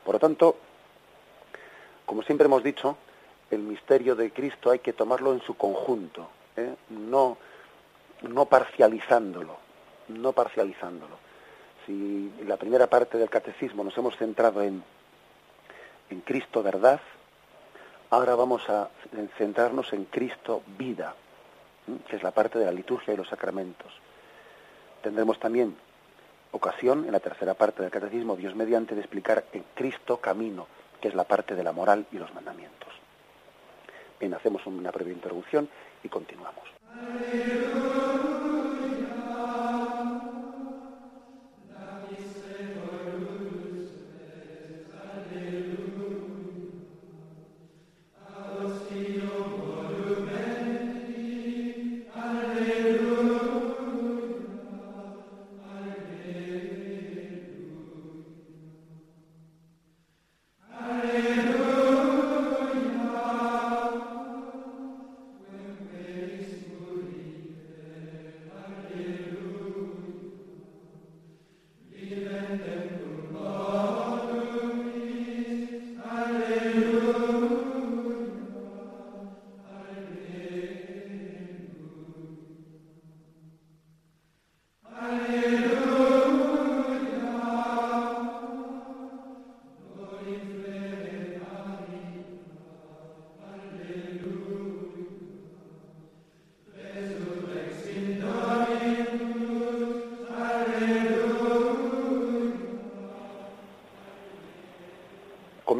Por 0.04 0.16
lo 0.16 0.18
tanto, 0.18 0.56
como 2.04 2.20
siempre 2.20 2.44
hemos 2.44 2.62
dicho, 2.62 2.98
el 3.50 3.60
misterio 3.60 4.14
de 4.14 4.30
Cristo 4.30 4.70
hay 4.70 4.80
que 4.80 4.92
tomarlo 4.92 5.32
en 5.32 5.40
su 5.40 5.56
conjunto, 5.56 6.28
¿eh? 6.56 6.74
no, 6.90 7.38
no 8.22 8.44
parcializándolo, 8.46 9.56
no 10.08 10.32
parcializándolo. 10.32 11.16
Si 11.86 12.30
en 12.40 12.48
la 12.48 12.56
primera 12.56 12.86
parte 12.86 13.16
del 13.16 13.30
catecismo 13.30 13.82
nos 13.84 13.96
hemos 13.96 14.16
centrado 14.16 14.62
en, 14.62 14.82
en 16.10 16.20
Cristo 16.20 16.62
verdad, 16.62 17.00
ahora 18.10 18.34
vamos 18.34 18.68
a 18.68 18.90
centrarnos 19.38 19.92
en 19.92 20.04
Cristo 20.04 20.62
vida, 20.78 21.14
¿eh? 21.88 21.96
que 22.08 22.16
es 22.16 22.22
la 22.22 22.32
parte 22.32 22.58
de 22.58 22.66
la 22.66 22.72
liturgia 22.72 23.14
y 23.14 23.16
los 23.16 23.28
sacramentos. 23.28 23.92
Tendremos 25.02 25.38
también 25.38 25.76
ocasión, 26.52 27.04
en 27.04 27.12
la 27.12 27.20
tercera 27.20 27.54
parte 27.54 27.82
del 27.82 27.90
catecismo, 27.90 28.36
Dios 28.36 28.54
mediante, 28.54 28.94
de 28.94 29.00
explicar 29.00 29.44
en 29.52 29.64
Cristo 29.74 30.18
camino, 30.18 30.66
que 31.00 31.08
es 31.08 31.14
la 31.14 31.24
parte 31.24 31.54
de 31.54 31.62
la 31.62 31.72
moral 31.72 32.06
y 32.12 32.18
los 32.18 32.34
mandamientos. 32.34 32.97
Bien, 34.20 34.34
hacemos 34.34 34.66
una 34.66 34.90
breve 34.90 35.12
introducción 35.12 35.68
y 36.02 36.08
continuamos. 36.08 36.64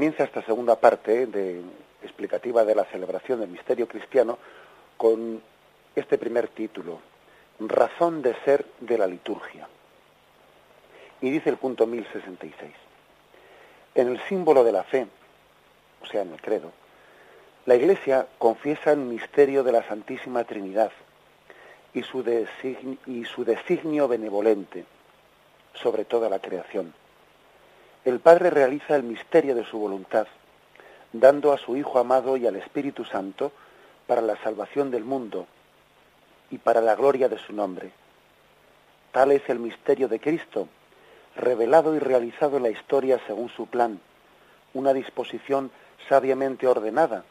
Comienza 0.08 0.24
esta 0.24 0.46
segunda 0.46 0.76
parte 0.76 1.26
de, 1.26 1.60
explicativa 2.02 2.64
de 2.64 2.74
la 2.74 2.86
celebración 2.86 3.40
del 3.40 3.50
misterio 3.50 3.86
cristiano 3.86 4.38
con 4.96 5.42
este 5.94 6.16
primer 6.16 6.48
título, 6.48 6.98
Razón 7.60 8.22
de 8.22 8.34
ser 8.42 8.64
de 8.80 8.96
la 8.96 9.06
liturgia. 9.06 9.68
Y 11.20 11.28
dice 11.28 11.50
el 11.50 11.58
punto 11.58 11.86
1066. 11.86 12.72
En 13.96 14.08
el 14.08 14.18
símbolo 14.28 14.64
de 14.64 14.72
la 14.72 14.82
fe, 14.82 15.06
o 16.00 16.06
sea, 16.06 16.22
en 16.22 16.32
el 16.32 16.40
credo, 16.40 16.72
la 17.66 17.74
Iglesia 17.74 18.28
confiesa 18.38 18.92
el 18.92 19.00
misterio 19.00 19.62
de 19.62 19.72
la 19.72 19.86
Santísima 19.86 20.42
Trinidad 20.44 20.92
y 21.92 22.02
su, 22.02 22.24
y 23.04 23.24
su 23.26 23.44
designio 23.44 24.08
benevolente 24.08 24.86
sobre 25.74 26.06
toda 26.06 26.30
la 26.30 26.38
creación 26.38 26.94
el 28.08 28.20
Padre 28.20 28.48
realiza 28.48 28.96
el 28.96 29.02
misterio 29.02 29.54
de 29.54 29.66
su 29.66 29.78
voluntad, 29.78 30.26
dando 31.12 31.52
a 31.52 31.58
su 31.58 31.76
Hijo 31.76 31.98
amado 31.98 32.38
y 32.38 32.46
al 32.46 32.56
Espíritu 32.56 33.04
Santo 33.04 33.52
para 34.06 34.22
la 34.22 34.42
salvación 34.42 34.90
del 34.90 35.04
mundo 35.04 35.46
y 36.50 36.56
para 36.56 36.80
la 36.80 36.94
gloria 36.96 37.28
de 37.28 37.36
su 37.38 37.52
nombre. 37.52 37.92
Tal 39.12 39.32
es 39.32 39.46
el 39.50 39.58
misterio 39.58 40.08
de 40.08 40.20
Cristo, 40.20 40.68
revelado 41.36 41.94
y 41.94 41.98
realizado 41.98 42.56
en 42.56 42.62
la 42.62 42.70
historia 42.70 43.20
según 43.26 43.50
su 43.50 43.66
plan, 43.66 44.00
una 44.72 44.94
disposición 44.94 45.70
sabiamente 46.08 46.66
ordenada, 46.66 47.24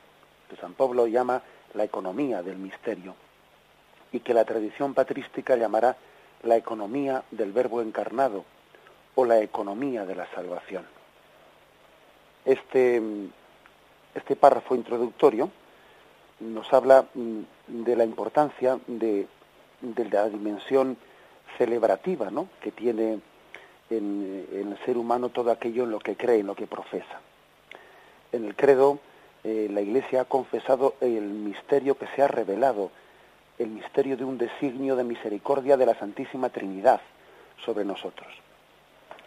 que 0.48 0.58
San 0.58 0.74
Pablo 0.74 1.08
llama 1.08 1.42
la 1.74 1.86
economía 1.86 2.44
del 2.44 2.58
misterio, 2.58 3.16
y 4.12 4.20
que 4.20 4.36
la 4.36 4.46
tradición 4.46 4.94
patrística 4.94 5.56
llamará 5.56 5.98
la 6.44 6.56
economía 6.56 7.24
del 7.32 7.52
Verbo 7.52 7.82
encarnado, 7.82 8.46
o 9.18 9.26
la 9.26 9.40
economía 9.40 10.06
de 10.06 10.14
la 10.14 10.28
salvación. 10.28 10.86
Este, 12.46 13.02
este 14.14 14.36
párrafo 14.36 14.76
introductorio 14.76 15.50
nos 16.40 16.72
habla 16.72 17.04
mm, 17.16 17.40
de 17.68 17.96
la 17.96 18.04
importancia 18.06 18.78
de, 18.86 19.26
la 20.12 20.30
dimensión 20.30 20.98
celebrativa 21.58 22.30
¿no? 22.30 22.48
que 22.62 22.72
tiene 22.72 23.20
en, 23.90 24.48
el 24.54 24.78
ser 24.86 24.98
humano 24.98 25.30
todo 25.30 25.50
aquello 25.50 25.86
en 25.86 25.92
lo 25.92 26.00
que 26.00 26.16
cree, 26.16 26.42
en 26.42 26.48
lo 26.48 26.56
que 26.56 26.68
profesa. 26.68 27.20
En 28.32 28.46
el 28.46 28.56
credo, 28.56 29.00
eh, 29.44 29.68
la 29.72 29.82
Iglesia 29.82 30.22
ha 30.22 30.26
confesado 30.26 30.94
el 31.02 31.24
misterio 31.24 31.98
que 31.98 32.06
se 32.16 32.22
ha 32.22 32.28
revelado, 32.28 32.92
el 33.58 33.70
misterio 33.70 34.16
de 34.16 34.26
un 34.26 34.38
designio 34.38 34.96
de 34.96 35.04
misericordia 35.04 35.76
de 35.76 35.88
la 35.88 35.96
Santísima 35.96 36.50
Trinidad 36.50 37.02
sobre 37.66 37.84
nosotros 37.84 38.47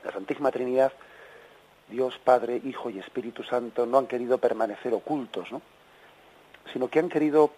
la 0.04 0.12
Santísima 0.12 0.50
Trinidad, 0.50 0.92
Dios 1.88 2.18
Padre, 2.22 2.60
Hijo 2.64 2.90
y 2.90 2.98
Espíritu 2.98 3.42
Santo, 3.42 3.86
no 3.86 3.98
han 3.98 4.06
querido 4.06 4.38
permanecer 4.38 4.94
ocultos, 4.94 5.50
¿no? 5.50 5.60
sino 6.72 6.88
que 6.88 7.00
han 7.00 7.08
querido 7.08 7.50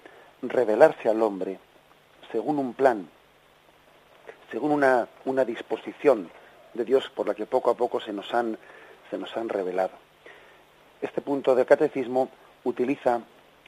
revelarse 0.42 1.08
al 1.08 1.22
hombre 1.22 1.58
según 2.30 2.58
un 2.58 2.72
plan, 2.72 3.08
según 4.50 4.72
una, 4.72 5.08
una 5.26 5.44
disposición 5.44 6.30
de 6.75 6.84
Dios 6.84 7.11
por 7.11 7.28
la 7.28 7.34
que 7.34 7.46
poco 7.46 7.70
a 7.70 7.75
poco 7.75 8.00
se 8.00 8.12
nos 8.12 8.32
han, 8.32 8.56
se 9.11 9.18
nos 9.18 9.37
han 9.37 9.49
revelado. 9.49 9.92
Este 11.00 11.20
punto 11.20 11.54
del 11.54 11.66
catecismo 11.66 12.30
utiliza 12.64 13.20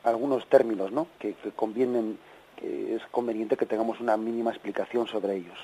algunos 0.05 0.47
términos 0.49 0.91
¿no? 0.93 1.09
que, 1.19 1.35
que 1.35 1.51
convienen, 1.53 2.19
que 2.57 2.95
es 2.95 3.03
conveniente 3.11 3.57
que 3.57 3.67
tengamos 3.67 4.01
una 4.01 4.17
mínima 4.17 4.51
explicación 4.51 5.07
sobre 5.07 5.37
ellos. 5.37 5.59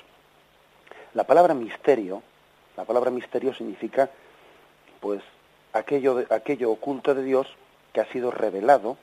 La 1.13 1.23
palabra 1.23 1.53
misterio 1.53 2.21
la 2.77 2.85
palabra 2.85 3.11
misterio 3.11 3.53
significa, 3.53 4.09
pues, 4.99 5.21
aquello, 5.73 6.25
aquello 6.29 6.71
oculto 6.71 7.13
de 7.13 7.23
Dios 7.23 7.47
que 7.93 8.01
ha 8.01 8.05
sido 8.11 8.31
revelado 8.31 8.97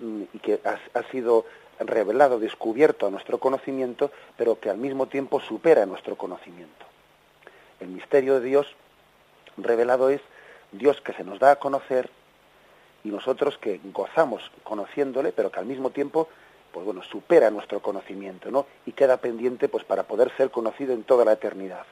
mm, 0.00 0.22
y 0.32 0.38
que 0.38 0.60
ha, 0.64 1.02
sido 1.10 1.44
revelado, 1.78 2.38
descubierto 2.38 3.06
a 3.06 3.10
nuestro 3.10 3.38
conocimiento, 3.38 4.10
pero 4.36 4.60
que 4.60 4.70
al 4.70 4.76
mismo 4.76 5.06
tiempo 5.06 5.40
supera 5.40 5.86
nuestro 5.86 6.16
conocimiento. 6.16 6.86
El 7.80 7.88
misterio 7.88 8.40
de 8.40 8.46
Dios 8.46 8.66
revelado 9.56 10.10
es 10.10 10.20
Dios 10.72 11.00
que 11.00 11.12
se 11.14 11.24
nos 11.24 11.38
da 11.38 11.52
a 11.52 11.56
conocer 11.56 12.10
y 13.02 13.08
nosotros 13.08 13.56
que 13.56 13.80
gozamos 13.84 14.50
conociéndole, 14.62 15.32
pero 15.32 15.50
que 15.50 15.58
al 15.58 15.66
mismo 15.66 15.90
tiempo 15.90 16.28
pues 16.72 16.84
bueno, 16.84 17.02
supera 17.02 17.50
nuestro 17.50 17.80
conocimiento, 17.80 18.50
¿no? 18.50 18.66
Y 18.86 18.92
queda 18.92 19.16
pendiente 19.16 19.68
pues 19.68 19.84
para 19.84 20.04
poder 20.04 20.30
ser 20.36 20.50
conocido 20.50 20.92
en 20.92 21.02
toda 21.02 21.24
la 21.24 21.32
eternidad. 21.32 21.84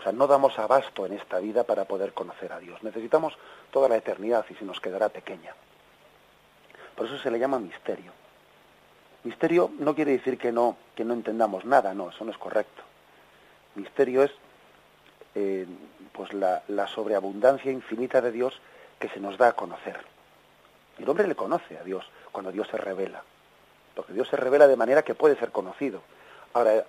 O 0.00 0.02
sea, 0.02 0.12
no 0.12 0.26
damos 0.26 0.58
abasto 0.58 1.04
en 1.04 1.12
esta 1.12 1.40
vida 1.40 1.64
para 1.64 1.84
poder 1.84 2.14
conocer 2.14 2.54
a 2.54 2.58
Dios. 2.58 2.82
Necesitamos 2.82 3.36
toda 3.70 3.86
la 3.86 3.96
eternidad 3.96 4.46
y 4.48 4.54
se 4.54 4.64
nos 4.64 4.80
quedará 4.80 5.10
pequeña. 5.10 5.54
Por 6.96 7.04
eso 7.04 7.18
se 7.18 7.30
le 7.30 7.38
llama 7.38 7.58
misterio. 7.58 8.10
Misterio 9.24 9.70
no 9.78 9.94
quiere 9.94 10.12
decir 10.12 10.38
que 10.38 10.52
no, 10.52 10.78
que 10.94 11.04
no 11.04 11.12
entendamos 11.12 11.66
nada, 11.66 11.92
no, 11.92 12.08
eso 12.08 12.24
no 12.24 12.30
es 12.30 12.38
correcto. 12.38 12.82
Misterio 13.74 14.22
es 14.22 14.30
eh, 15.34 15.66
pues 16.12 16.32
la, 16.32 16.62
la 16.68 16.86
sobreabundancia 16.86 17.70
infinita 17.70 18.22
de 18.22 18.32
Dios 18.32 18.58
que 18.98 19.10
se 19.10 19.20
nos 19.20 19.36
da 19.36 19.48
a 19.48 19.52
conocer. 19.52 20.00
El 20.98 21.06
hombre 21.10 21.28
le 21.28 21.34
conoce 21.34 21.76
a 21.76 21.84
Dios 21.84 22.10
cuando 22.32 22.50
Dios 22.52 22.68
se 22.68 22.78
revela, 22.78 23.22
porque 23.94 24.14
Dios 24.14 24.28
se 24.28 24.38
revela 24.38 24.66
de 24.66 24.76
manera 24.76 25.02
que 25.02 25.14
puede 25.14 25.36
ser 25.36 25.50
conocido. 25.50 26.00
Ahora, 26.54 26.86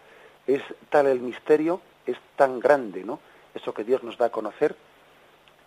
es 0.47 0.63
tal 0.89 1.07
el 1.07 1.19
misterio, 1.19 1.81
es 2.05 2.17
tan 2.35 2.59
grande, 2.59 3.03
¿no? 3.03 3.19
Eso 3.53 3.73
que 3.73 3.83
Dios 3.83 4.03
nos 4.03 4.17
da 4.17 4.27
a 4.27 4.31
conocer, 4.31 4.75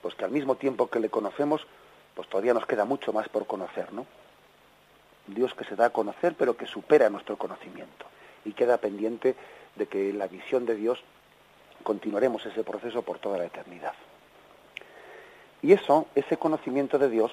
pues 0.02 0.14
que 0.14 0.24
al 0.24 0.30
mismo 0.30 0.56
tiempo 0.56 0.88
que 0.88 1.00
le 1.00 1.10
conocemos, 1.10 1.66
pues 2.14 2.28
todavía 2.28 2.54
nos 2.54 2.66
queda 2.66 2.84
mucho 2.84 3.12
más 3.12 3.28
por 3.28 3.46
conocer, 3.46 3.92
¿no? 3.92 4.06
Dios 5.26 5.54
que 5.54 5.64
se 5.64 5.76
da 5.76 5.86
a 5.86 5.90
conocer, 5.90 6.34
pero 6.38 6.56
que 6.56 6.66
supera 6.66 7.08
nuestro 7.10 7.36
conocimiento. 7.36 8.06
Y 8.44 8.52
queda 8.52 8.78
pendiente 8.78 9.34
de 9.76 9.86
que 9.86 10.10
en 10.10 10.18
la 10.18 10.28
visión 10.28 10.66
de 10.66 10.74
Dios 10.74 11.02
continuaremos 11.82 12.44
ese 12.46 12.62
proceso 12.62 13.02
por 13.02 13.18
toda 13.18 13.38
la 13.38 13.46
eternidad. 13.46 13.94
Y 15.62 15.72
eso, 15.72 16.06
ese 16.14 16.36
conocimiento 16.36 16.98
de 16.98 17.08
Dios, 17.08 17.32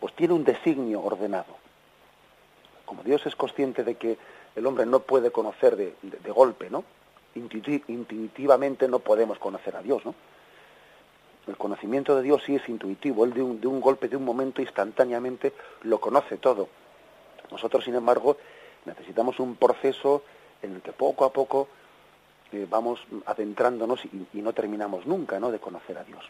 pues 0.00 0.14
tiene 0.14 0.34
un 0.34 0.44
designio 0.44 1.00
ordenado. 1.00 1.56
Como 2.84 3.02
Dios 3.02 3.24
es 3.26 3.34
consciente 3.34 3.84
de 3.84 3.94
que 3.94 4.18
el 4.54 4.66
hombre 4.66 4.86
no 4.86 5.00
puede 5.00 5.30
conocer 5.30 5.76
de, 5.76 6.30
golpe, 6.30 6.70
¿no? 6.70 6.84
Intuitivamente 7.36 8.88
no 8.88 8.98
podemos 8.98 9.38
conocer 9.38 9.76
a 9.76 9.82
Dios, 9.82 10.04
¿no? 10.04 10.14
El 11.46 11.56
conocimiento 11.56 12.16
de 12.16 12.22
Dios 12.22 12.42
sí 12.44 12.56
es 12.56 12.68
intuitivo, 12.68 13.24
él 13.24 13.32
de 13.32 13.42
un, 13.42 13.60
de 13.60 13.68
un 13.68 13.80
golpe, 13.80 14.08
de 14.08 14.16
un 14.16 14.24
momento, 14.24 14.60
instantáneamente 14.60 15.52
lo 15.82 16.00
conoce 16.00 16.38
todo. 16.38 16.68
Nosotros, 17.52 17.84
sin 17.84 17.94
embargo, 17.94 18.36
necesitamos 18.84 19.38
un 19.38 19.54
proceso 19.54 20.24
en 20.62 20.74
el 20.74 20.82
que 20.82 20.92
poco 20.92 21.24
a 21.24 21.32
poco 21.32 21.68
eh, 22.52 22.66
vamos 22.68 23.00
adentrándonos 23.26 24.04
y, 24.06 24.26
y, 24.34 24.42
no 24.42 24.52
terminamos 24.52 25.06
nunca 25.06 25.38
¿no? 25.38 25.52
de 25.52 25.60
conocer 25.60 25.98
a 25.98 26.04
Dios. 26.04 26.24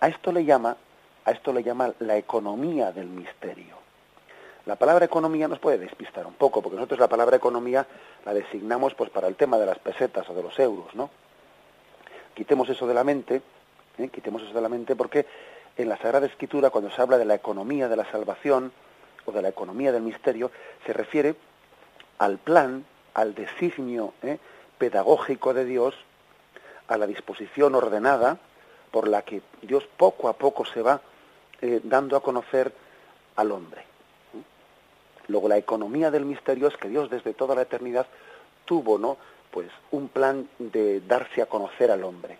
A 0.00 0.08
esto 0.08 0.32
le 0.32 0.44
llama, 0.44 0.76
a 1.24 1.30
esto 1.30 1.52
le 1.52 1.62
llama 1.62 1.94
la 2.00 2.16
economía 2.18 2.92
del 2.92 3.06
misterio. 3.06 3.83
La 4.66 4.76
palabra 4.76 5.04
economía 5.04 5.46
nos 5.46 5.58
puede 5.58 5.76
despistar 5.76 6.26
un 6.26 6.34
poco, 6.34 6.62
porque 6.62 6.76
nosotros 6.76 6.98
la 6.98 7.08
palabra 7.08 7.36
economía 7.36 7.86
la 8.24 8.32
designamos 8.32 8.94
pues 8.94 9.10
para 9.10 9.28
el 9.28 9.36
tema 9.36 9.58
de 9.58 9.66
las 9.66 9.78
pesetas 9.78 10.28
o 10.30 10.34
de 10.34 10.42
los 10.42 10.58
euros, 10.58 10.94
¿no? 10.94 11.10
Quitemos 12.34 12.68
eso 12.70 12.86
de 12.86 12.94
la 12.94 13.04
mente, 13.04 13.42
¿eh? 13.98 14.08
quitemos 14.08 14.42
eso 14.42 14.54
de 14.54 14.62
la 14.62 14.70
mente, 14.70 14.96
porque 14.96 15.26
en 15.76 15.88
la 15.88 15.98
Sagrada 15.98 16.26
Escritura, 16.26 16.70
cuando 16.70 16.90
se 16.90 17.00
habla 17.00 17.18
de 17.18 17.26
la 17.26 17.34
economía 17.34 17.88
de 17.88 17.96
la 17.96 18.10
salvación 18.10 18.72
o 19.26 19.32
de 19.32 19.42
la 19.42 19.48
economía 19.48 19.92
del 19.92 20.02
misterio, 20.02 20.50
se 20.86 20.94
refiere 20.94 21.34
al 22.18 22.38
plan, 22.38 22.86
al 23.12 23.34
designio 23.34 24.14
¿eh? 24.22 24.38
pedagógico 24.78 25.52
de 25.52 25.66
Dios, 25.66 25.94
a 26.88 26.96
la 26.96 27.06
disposición 27.06 27.74
ordenada 27.74 28.38
por 28.90 29.08
la 29.08 29.22
que 29.22 29.42
Dios 29.62 29.86
poco 29.96 30.28
a 30.28 30.34
poco 30.34 30.64
se 30.64 30.80
va 30.80 31.00
eh, 31.60 31.80
dando 31.82 32.16
a 32.16 32.22
conocer 32.22 32.72
al 33.36 33.52
hombre. 33.52 33.93
Luego 35.28 35.48
la 35.48 35.56
economía 35.56 36.10
del 36.10 36.24
misterio 36.24 36.68
es 36.68 36.76
que 36.76 36.88
Dios 36.88 37.10
desde 37.10 37.34
toda 37.34 37.54
la 37.54 37.62
eternidad 37.62 38.06
tuvo, 38.64 38.98
¿no? 38.98 39.16
Pues 39.50 39.70
un 39.90 40.08
plan 40.08 40.48
de 40.58 41.00
darse 41.00 41.42
a 41.42 41.46
conocer 41.46 41.90
al 41.90 42.04
hombre. 42.04 42.38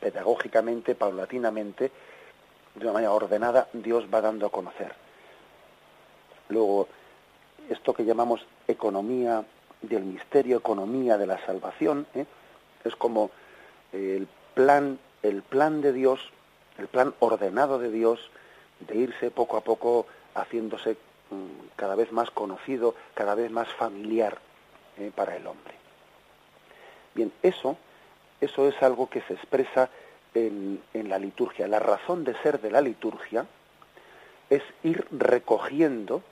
Pedagógicamente, 0.00 0.94
paulatinamente, 0.94 1.90
de 2.74 2.84
una 2.84 2.92
manera 2.92 3.12
ordenada, 3.12 3.68
Dios 3.72 4.06
va 4.12 4.20
dando 4.20 4.46
a 4.46 4.50
conocer. 4.50 4.92
Luego, 6.48 6.88
esto 7.68 7.94
que 7.94 8.04
llamamos 8.04 8.44
economía 8.66 9.44
del 9.80 10.04
misterio, 10.04 10.58
economía 10.58 11.18
de 11.18 11.26
la 11.26 11.44
salvación, 11.44 12.06
¿eh? 12.14 12.26
es 12.84 12.94
como 12.96 13.30
el 13.92 14.28
plan, 14.54 14.98
el 15.22 15.42
plan 15.42 15.80
de 15.80 15.92
Dios, 15.92 16.20
el 16.78 16.88
plan 16.88 17.14
ordenado 17.20 17.78
de 17.78 17.90
Dios 17.90 18.30
de 18.80 18.96
irse 18.96 19.30
poco 19.30 19.56
a 19.56 19.60
poco 19.62 20.06
haciéndose 20.34 20.92
mm, 20.92 21.11
cada 21.76 21.94
vez 21.94 22.12
más 22.12 22.30
conocido, 22.30 22.94
cada 23.14 23.34
vez 23.34 23.50
más 23.50 23.68
familiar 23.74 24.38
eh, 24.98 25.10
para 25.14 25.36
el 25.36 25.46
hombre. 25.46 25.74
Bien, 27.14 27.32
eso, 27.42 27.76
eso 28.40 28.68
es 28.68 28.82
algo 28.82 29.08
que 29.08 29.20
se 29.22 29.34
expresa 29.34 29.90
en, 30.34 30.82
en 30.94 31.08
la 31.08 31.18
liturgia. 31.18 31.68
La 31.68 31.78
razón 31.78 32.24
de 32.24 32.34
ser 32.42 32.60
de 32.60 32.70
la 32.70 32.80
liturgia 32.80 33.46
es 34.50 34.62
ir 34.82 35.06
recogiendo, 35.10 36.22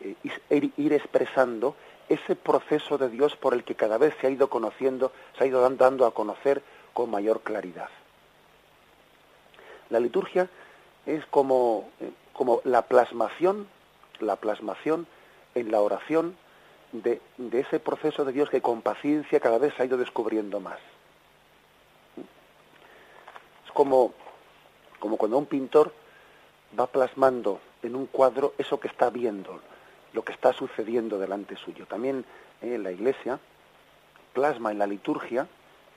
eh, 0.00 0.14
ir, 0.50 0.72
ir 0.76 0.92
expresando 0.92 1.76
ese 2.08 2.36
proceso 2.36 2.98
de 2.98 3.08
Dios 3.08 3.36
por 3.36 3.54
el 3.54 3.64
que 3.64 3.74
cada 3.74 3.98
vez 3.98 4.14
se 4.20 4.26
ha 4.26 4.30
ido 4.30 4.48
conociendo, 4.48 5.12
se 5.36 5.44
ha 5.44 5.46
ido 5.46 5.68
dando 5.76 6.06
a 6.06 6.14
conocer 6.14 6.62
con 6.92 7.10
mayor 7.10 7.40
claridad. 7.42 7.88
La 9.90 10.00
liturgia 10.00 10.48
es 11.06 11.24
como, 11.26 11.88
eh, 12.00 12.10
como 12.32 12.60
la 12.64 12.82
plasmación, 12.82 13.66
la 14.22 14.36
plasmación 14.36 15.06
en 15.54 15.70
la 15.70 15.80
oración 15.80 16.36
de, 16.92 17.20
de, 17.38 17.60
ese 17.60 17.80
proceso 17.80 18.24
de 18.24 18.32
Dios 18.32 18.50
que 18.50 18.60
con 18.60 18.82
paciencia 18.82 19.40
cada 19.40 19.58
vez 19.58 19.74
se 19.74 19.82
ha 19.82 19.86
ido 19.86 19.96
descubriendo 19.96 20.60
más. 20.60 20.78
Es 23.66 23.72
como, 23.72 24.12
como 24.98 25.16
cuando 25.16 25.38
un 25.38 25.46
pintor 25.46 25.92
va 26.78 26.86
plasmando 26.86 27.60
en 27.82 27.96
un 27.96 28.06
cuadro 28.06 28.54
eso 28.58 28.78
que 28.78 28.88
está 28.88 29.10
viendo, 29.10 29.60
lo 30.12 30.22
que 30.22 30.32
está 30.32 30.52
sucediendo 30.52 31.18
delante 31.18 31.56
suyo. 31.56 31.86
También 31.86 32.24
eh, 32.60 32.78
la 32.78 32.92
Iglesia 32.92 33.38
plasma 34.32 34.70
en 34.72 34.78
la 34.78 34.86
liturgia 34.86 35.46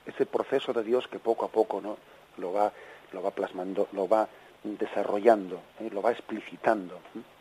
ese 0.06 0.26
proceso 0.26 0.72
de 0.72 0.82
Dios 0.82 1.08
que 1.08 1.18
poco 1.18 1.44
a 1.44 1.48
poco 1.48 1.80
¿no? 1.80 1.96
lo, 2.38 2.52
va, 2.52 2.72
lo 3.12 3.22
va 3.22 3.30
plasmando, 3.30 3.88
lo 3.92 4.08
va 4.08 4.28
desarrollando, 4.62 5.60
¿eh? 5.80 5.90
lo 5.92 6.02
va 6.02 6.12
explicitando 6.12 6.96
¿eh? 7.14 7.35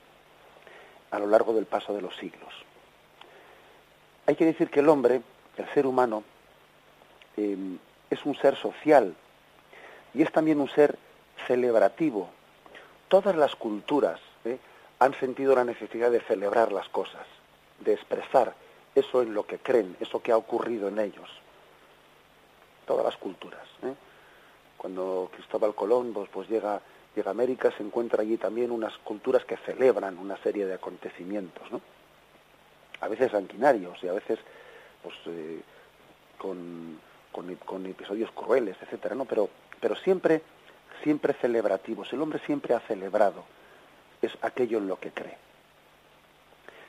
A 1.15 1.19
lo 1.19 1.27
largo 1.27 1.53
del 1.53 1.65
paso 1.65 1.93
de 1.93 2.01
los 2.01 2.15
siglos. 2.15 2.53
Hay 4.25 4.35
que 4.35 4.45
decir 4.45 4.69
que 4.69 4.79
el 4.79 4.89
hombre, 4.89 5.21
el 5.57 5.73
ser 5.73 5.85
humano, 5.85 6.23
eh, 7.37 7.57
es 8.09 8.25
un 8.25 8.35
ser 8.35 8.55
social 8.55 9.15
y 10.13 10.21
es 10.21 10.31
también 10.31 10.59
un 10.59 10.69
ser 10.69 10.97
celebrativo. 11.47 12.29
Todas 13.07 13.35
las 13.35 13.55
culturas 13.55 14.19
han 14.99 15.13
sentido 15.15 15.55
la 15.55 15.65
necesidad 15.65 16.09
de 16.09 16.21
celebrar 16.21 16.71
las 16.71 16.87
cosas, 16.89 17.25
de 17.79 17.93
expresar 17.93 18.53
eso 18.95 19.21
en 19.21 19.33
lo 19.33 19.45
que 19.45 19.59
creen, 19.59 19.97
eso 19.99 20.21
que 20.21 20.31
ha 20.31 20.37
ocurrido 20.37 20.87
en 20.87 20.99
ellos 20.99 21.29
todas 22.85 23.03
las 23.03 23.17
culturas. 23.17 23.67
¿eh? 23.83 23.93
Cuando 24.77 25.29
Cristóbal 25.33 25.75
Colón 25.75 26.13
pues, 26.13 26.29
pues, 26.29 26.49
llega, 26.49 26.79
llega 27.15 27.29
a 27.29 27.31
América, 27.31 27.71
se 27.75 27.83
encuentra 27.83 28.21
allí 28.21 28.37
también 28.37 28.71
unas 28.71 28.97
culturas 28.99 29.45
que 29.45 29.57
celebran 29.57 30.17
una 30.17 30.37
serie 30.37 30.65
de 30.65 30.73
acontecimientos, 30.73 31.71
¿no? 31.71 31.81
A 33.01 33.07
veces 33.07 33.31
sanguinarios 33.31 34.03
y 34.03 34.07
a 34.07 34.13
veces 34.13 34.39
pues, 35.01 35.15
eh, 35.27 35.61
con, 36.37 36.99
con, 37.31 37.85
episodios 37.85 38.31
crueles, 38.31 38.77
etcétera, 38.81 39.15
¿no? 39.15 39.25
Pero, 39.25 39.49
pero 39.79 39.95
siempre, 39.95 40.41
siempre 41.03 41.33
celebrativos. 41.33 42.11
El 42.13 42.21
hombre 42.21 42.39
siempre 42.45 42.73
ha 42.73 42.79
celebrado 42.81 43.43
es 44.21 44.31
aquello 44.41 44.77
en 44.77 44.87
lo 44.87 44.99
que 44.99 45.11
cree. 45.11 45.37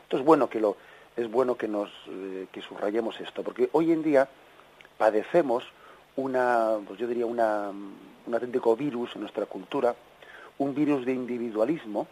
Entonces 0.05 0.25
bueno 0.25 0.49
que 0.49 0.61
lo, 0.61 0.77
es 1.17 1.31
bueno 1.31 1.57
que 1.57 1.69
nos 1.69 1.91
eh, 2.09 2.47
que 2.53 2.62
subrayemos 2.62 3.21
esto, 3.21 3.43
porque 3.43 3.69
hoy 3.73 3.93
en 3.93 4.03
día 4.03 4.29
padecemos 4.99 5.65
una, 6.17 6.77
pues 6.87 6.99
yo 6.99 7.07
diría, 7.07 7.27
una, 7.27 7.71
un 7.71 8.35
auténtico 8.35 8.77
virus 8.77 9.15
en 9.15 9.23
nuestra 9.23 9.47
cultura, 9.47 9.95
un 10.59 10.75
virus 10.75 11.05
de 11.05 11.12
individualismo 11.12 12.07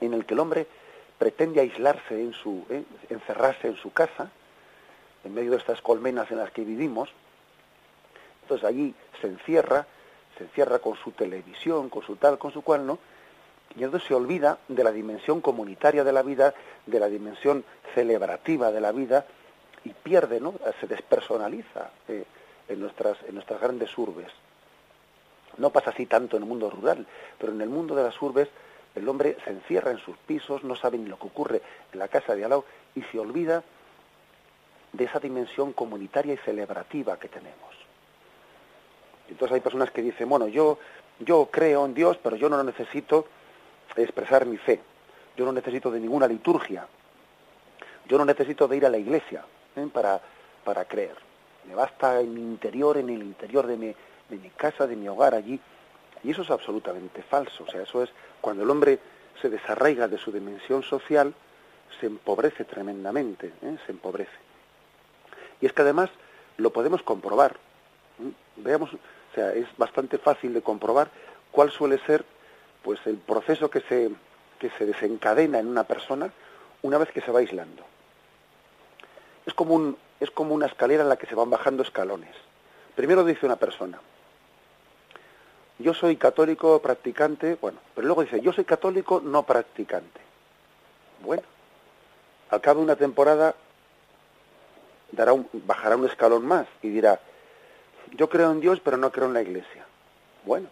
en 0.00 0.14
el 0.14 0.26
que 0.26 0.34
el 0.34 0.40
hombre 0.40 0.66
pretende 1.18 1.60
aislarse 1.60 2.20
en 2.20 2.32
su, 2.32 2.64
eh, 2.70 2.84
encerrarse 3.08 3.68
en 3.68 3.76
su 3.76 3.92
casa, 3.92 4.30
en 5.24 5.34
medio 5.34 5.52
de 5.52 5.56
estas 5.58 5.80
colmenas 5.80 6.30
en 6.30 6.38
las 6.38 6.50
que 6.50 6.64
vivimos. 6.64 7.10
Entonces 8.42 8.66
allí 8.66 8.94
se 9.20 9.28
encierra, 9.28 9.86
se 10.36 10.44
encierra 10.44 10.80
con 10.80 10.96
su 10.96 11.12
televisión, 11.12 11.88
con 11.88 12.02
su 12.02 12.16
tal, 12.16 12.38
con 12.38 12.52
su 12.52 12.62
cual, 12.62 12.86
¿no? 12.86 12.98
Y 13.76 13.82
entonces 13.82 14.06
se 14.06 14.14
olvida 14.14 14.58
de 14.68 14.84
la 14.84 14.92
dimensión 14.92 15.40
comunitaria 15.40 16.04
de 16.04 16.12
la 16.12 16.22
vida, 16.22 16.54
de 16.86 17.00
la 17.00 17.08
dimensión 17.08 17.64
celebrativa 17.94 18.70
de 18.70 18.80
la 18.80 18.92
vida, 18.92 19.26
y 19.84 19.90
pierde, 19.90 20.40
¿no? 20.40 20.54
Se 20.80 20.86
despersonaliza 20.86 21.90
eh, 22.08 22.24
en, 22.68 22.80
nuestras, 22.80 23.18
en 23.26 23.34
nuestras 23.34 23.60
grandes 23.60 23.96
urbes. 23.96 24.30
No 25.58 25.70
pasa 25.70 25.90
así 25.90 26.06
tanto 26.06 26.36
en 26.36 26.42
el 26.42 26.48
mundo 26.48 26.70
rural, 26.70 27.06
pero 27.38 27.52
en 27.52 27.60
el 27.60 27.68
mundo 27.68 27.94
de 27.94 28.02
las 28.02 28.20
urbes 28.20 28.48
el 28.94 29.08
hombre 29.08 29.36
se 29.44 29.50
encierra 29.50 29.90
en 29.90 29.98
sus 29.98 30.16
pisos, 30.18 30.62
no 30.62 30.76
sabe 30.76 30.98
ni 30.98 31.06
lo 31.06 31.18
que 31.18 31.26
ocurre 31.26 31.62
en 31.92 31.98
la 31.98 32.08
casa 32.08 32.34
de 32.34 32.44
al 32.44 32.50
lado 32.50 32.64
y 32.94 33.02
se 33.02 33.18
olvida 33.18 33.62
de 34.92 35.04
esa 35.04 35.18
dimensión 35.18 35.72
comunitaria 35.72 36.34
y 36.34 36.36
celebrativa 36.38 37.18
que 37.18 37.28
tenemos. 37.28 37.74
Entonces 39.28 39.54
hay 39.56 39.60
personas 39.60 39.90
que 39.90 40.02
dicen, 40.02 40.28
bueno, 40.28 40.46
yo, 40.46 40.78
yo 41.18 41.48
creo 41.50 41.86
en 41.86 41.94
Dios, 41.94 42.18
pero 42.22 42.36
yo 42.36 42.48
no 42.48 42.62
necesito 42.62 43.26
expresar 43.96 44.46
mi 44.46 44.58
fe. 44.58 44.80
Yo 45.36 45.44
no 45.44 45.52
necesito 45.52 45.90
de 45.90 45.98
ninguna 45.98 46.28
liturgia. 46.28 46.86
Yo 48.06 48.18
no 48.18 48.24
necesito 48.24 48.68
de 48.68 48.76
ir 48.76 48.86
a 48.86 48.90
la 48.90 48.98
iglesia 48.98 49.44
¿eh? 49.74 49.88
para, 49.92 50.20
para 50.62 50.84
creer. 50.84 51.16
Me 51.66 51.74
basta 51.74 52.20
en 52.20 52.34
mi 52.34 52.42
interior, 52.42 52.98
en 52.98 53.08
el 53.08 53.22
interior 53.22 53.66
de 53.66 53.76
mi, 53.76 53.94
de 54.28 54.36
mi 54.36 54.50
casa, 54.50 54.86
de 54.86 54.96
mi 54.96 55.08
hogar 55.08 55.34
allí. 55.34 55.60
Y 56.22 56.30
eso 56.30 56.42
es 56.42 56.50
absolutamente 56.50 57.22
falso. 57.22 57.64
O 57.64 57.70
sea, 57.70 57.82
eso 57.82 58.02
es 58.02 58.10
cuando 58.40 58.62
el 58.62 58.70
hombre 58.70 58.98
se 59.40 59.50
desarraiga 59.50 60.08
de 60.08 60.18
su 60.18 60.32
dimensión 60.32 60.82
social, 60.82 61.34
se 62.00 62.06
empobrece 62.06 62.64
tremendamente, 62.64 63.52
¿eh? 63.62 63.76
se 63.86 63.92
empobrece. 63.92 64.32
Y 65.60 65.66
es 65.66 65.72
que 65.72 65.82
además 65.82 66.10
lo 66.56 66.72
podemos 66.72 67.02
comprobar. 67.02 67.56
¿eh? 68.20 68.32
Veamos, 68.56 68.92
o 68.94 69.34
sea, 69.34 69.52
es 69.52 69.66
bastante 69.76 70.18
fácil 70.18 70.54
de 70.54 70.62
comprobar 70.62 71.10
cuál 71.50 71.70
suele 71.70 71.98
ser 71.98 72.24
pues 72.82 73.00
el 73.06 73.16
proceso 73.16 73.70
que 73.70 73.80
se, 73.80 74.10
que 74.58 74.70
se 74.70 74.86
desencadena 74.86 75.58
en 75.58 75.66
una 75.66 75.84
persona 75.84 76.30
una 76.82 76.98
vez 76.98 77.10
que 77.10 77.22
se 77.22 77.30
va 77.30 77.40
aislando. 77.40 77.82
Es 79.46 79.54
como, 79.54 79.74
un, 79.74 79.96
es 80.20 80.30
como 80.30 80.54
una 80.54 80.66
escalera 80.66 81.02
en 81.02 81.08
la 81.08 81.16
que 81.16 81.26
se 81.26 81.34
van 81.34 81.50
bajando 81.50 81.82
escalones. 81.82 82.34
Primero 82.94 83.24
dice 83.24 83.46
una 83.46 83.56
persona, 83.56 83.98
yo 85.78 85.94
soy 85.94 86.16
católico 86.16 86.80
practicante, 86.80 87.56
bueno, 87.60 87.78
pero 87.94 88.06
luego 88.06 88.22
dice, 88.22 88.40
yo 88.40 88.52
soy 88.52 88.64
católico 88.64 89.20
no 89.20 89.42
practicante. 89.42 90.20
Bueno, 91.20 91.42
al 92.50 92.60
cabo 92.60 92.80
de 92.80 92.84
una 92.84 92.96
temporada 92.96 93.54
dará 95.12 95.32
un, 95.32 95.48
bajará 95.52 95.96
un 95.96 96.06
escalón 96.06 96.46
más 96.46 96.66
y 96.82 96.88
dirá, 96.88 97.20
yo 98.12 98.28
creo 98.28 98.52
en 98.52 98.60
Dios 98.60 98.80
pero 98.84 98.96
no 98.96 99.10
creo 99.10 99.26
en 99.26 99.34
la 99.34 99.42
iglesia. 99.42 99.84
Bueno, 100.44 100.68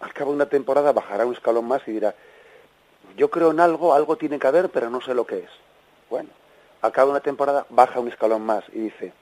al 0.00 0.12
cabo 0.12 0.30
de 0.30 0.36
una 0.36 0.46
temporada 0.46 0.92
bajará 0.92 1.26
un 1.26 1.34
escalón 1.34 1.66
más 1.66 1.86
y 1.86 1.92
dirá, 1.92 2.14
yo 3.16 3.30
creo 3.30 3.50
en 3.50 3.60
algo, 3.60 3.94
algo 3.94 4.16
tiene 4.16 4.38
que 4.38 4.46
haber, 4.46 4.70
pero 4.70 4.90
no 4.90 5.00
sé 5.00 5.14
lo 5.14 5.26
que 5.26 5.38
es. 5.38 5.50
Bueno, 6.08 6.30
al 6.82 6.92
cabo 6.92 7.08
de 7.08 7.12
una 7.12 7.20
temporada 7.20 7.66
baja 7.70 8.00
un 8.00 8.08
escalón 8.08 8.42
más 8.42 8.64
y 8.72 8.80
dice, 8.80 9.12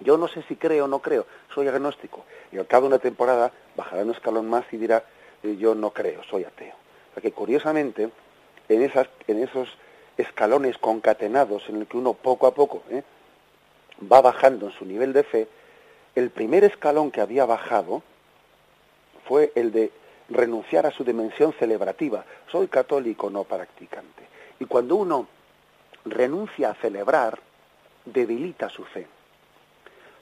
yo 0.00 0.16
no 0.16 0.28
sé 0.28 0.42
si 0.48 0.56
creo 0.56 0.86
o 0.86 0.88
no 0.88 1.00
creo, 1.00 1.26
soy 1.54 1.68
agnóstico. 1.68 2.24
Y 2.52 2.58
al 2.58 2.66
cabo 2.66 2.82
de 2.82 2.94
una 2.94 2.98
temporada 2.98 3.52
bajará 3.76 4.02
un 4.02 4.10
escalón 4.10 4.48
más 4.48 4.64
y 4.72 4.76
dirá, 4.76 5.04
eh, 5.42 5.56
yo 5.56 5.74
no 5.74 5.90
creo, 5.90 6.22
soy 6.24 6.44
ateo. 6.44 6.74
O 7.10 7.14
sea 7.14 7.22
que 7.22 7.32
curiosamente, 7.32 8.10
en, 8.68 8.82
esas, 8.82 9.08
en 9.26 9.42
esos 9.42 9.68
escalones 10.16 10.78
concatenados 10.78 11.68
en 11.68 11.76
el 11.76 11.86
que 11.86 11.96
uno 11.96 12.14
poco 12.14 12.46
a 12.46 12.54
poco 12.54 12.82
¿eh? 12.90 13.02
va 14.10 14.20
bajando 14.20 14.66
en 14.66 14.72
su 14.72 14.84
nivel 14.84 15.12
de 15.12 15.22
fe, 15.22 15.48
el 16.14 16.30
primer 16.30 16.64
escalón 16.64 17.10
que 17.10 17.20
había 17.20 17.44
bajado 17.44 18.02
fue 19.26 19.52
el 19.54 19.70
de 19.72 19.92
renunciar 20.28 20.86
a 20.86 20.90
su 20.90 21.04
dimensión 21.04 21.52
celebrativa. 21.52 22.24
Soy 22.50 22.68
católico 22.68 23.30
no 23.30 23.44
practicante. 23.44 24.28
Y 24.58 24.64
cuando 24.64 24.96
uno 24.96 25.26
renuncia 26.04 26.70
a 26.70 26.74
celebrar, 26.74 27.38
debilita 28.04 28.68
su 28.68 28.84
fe. 28.84 29.06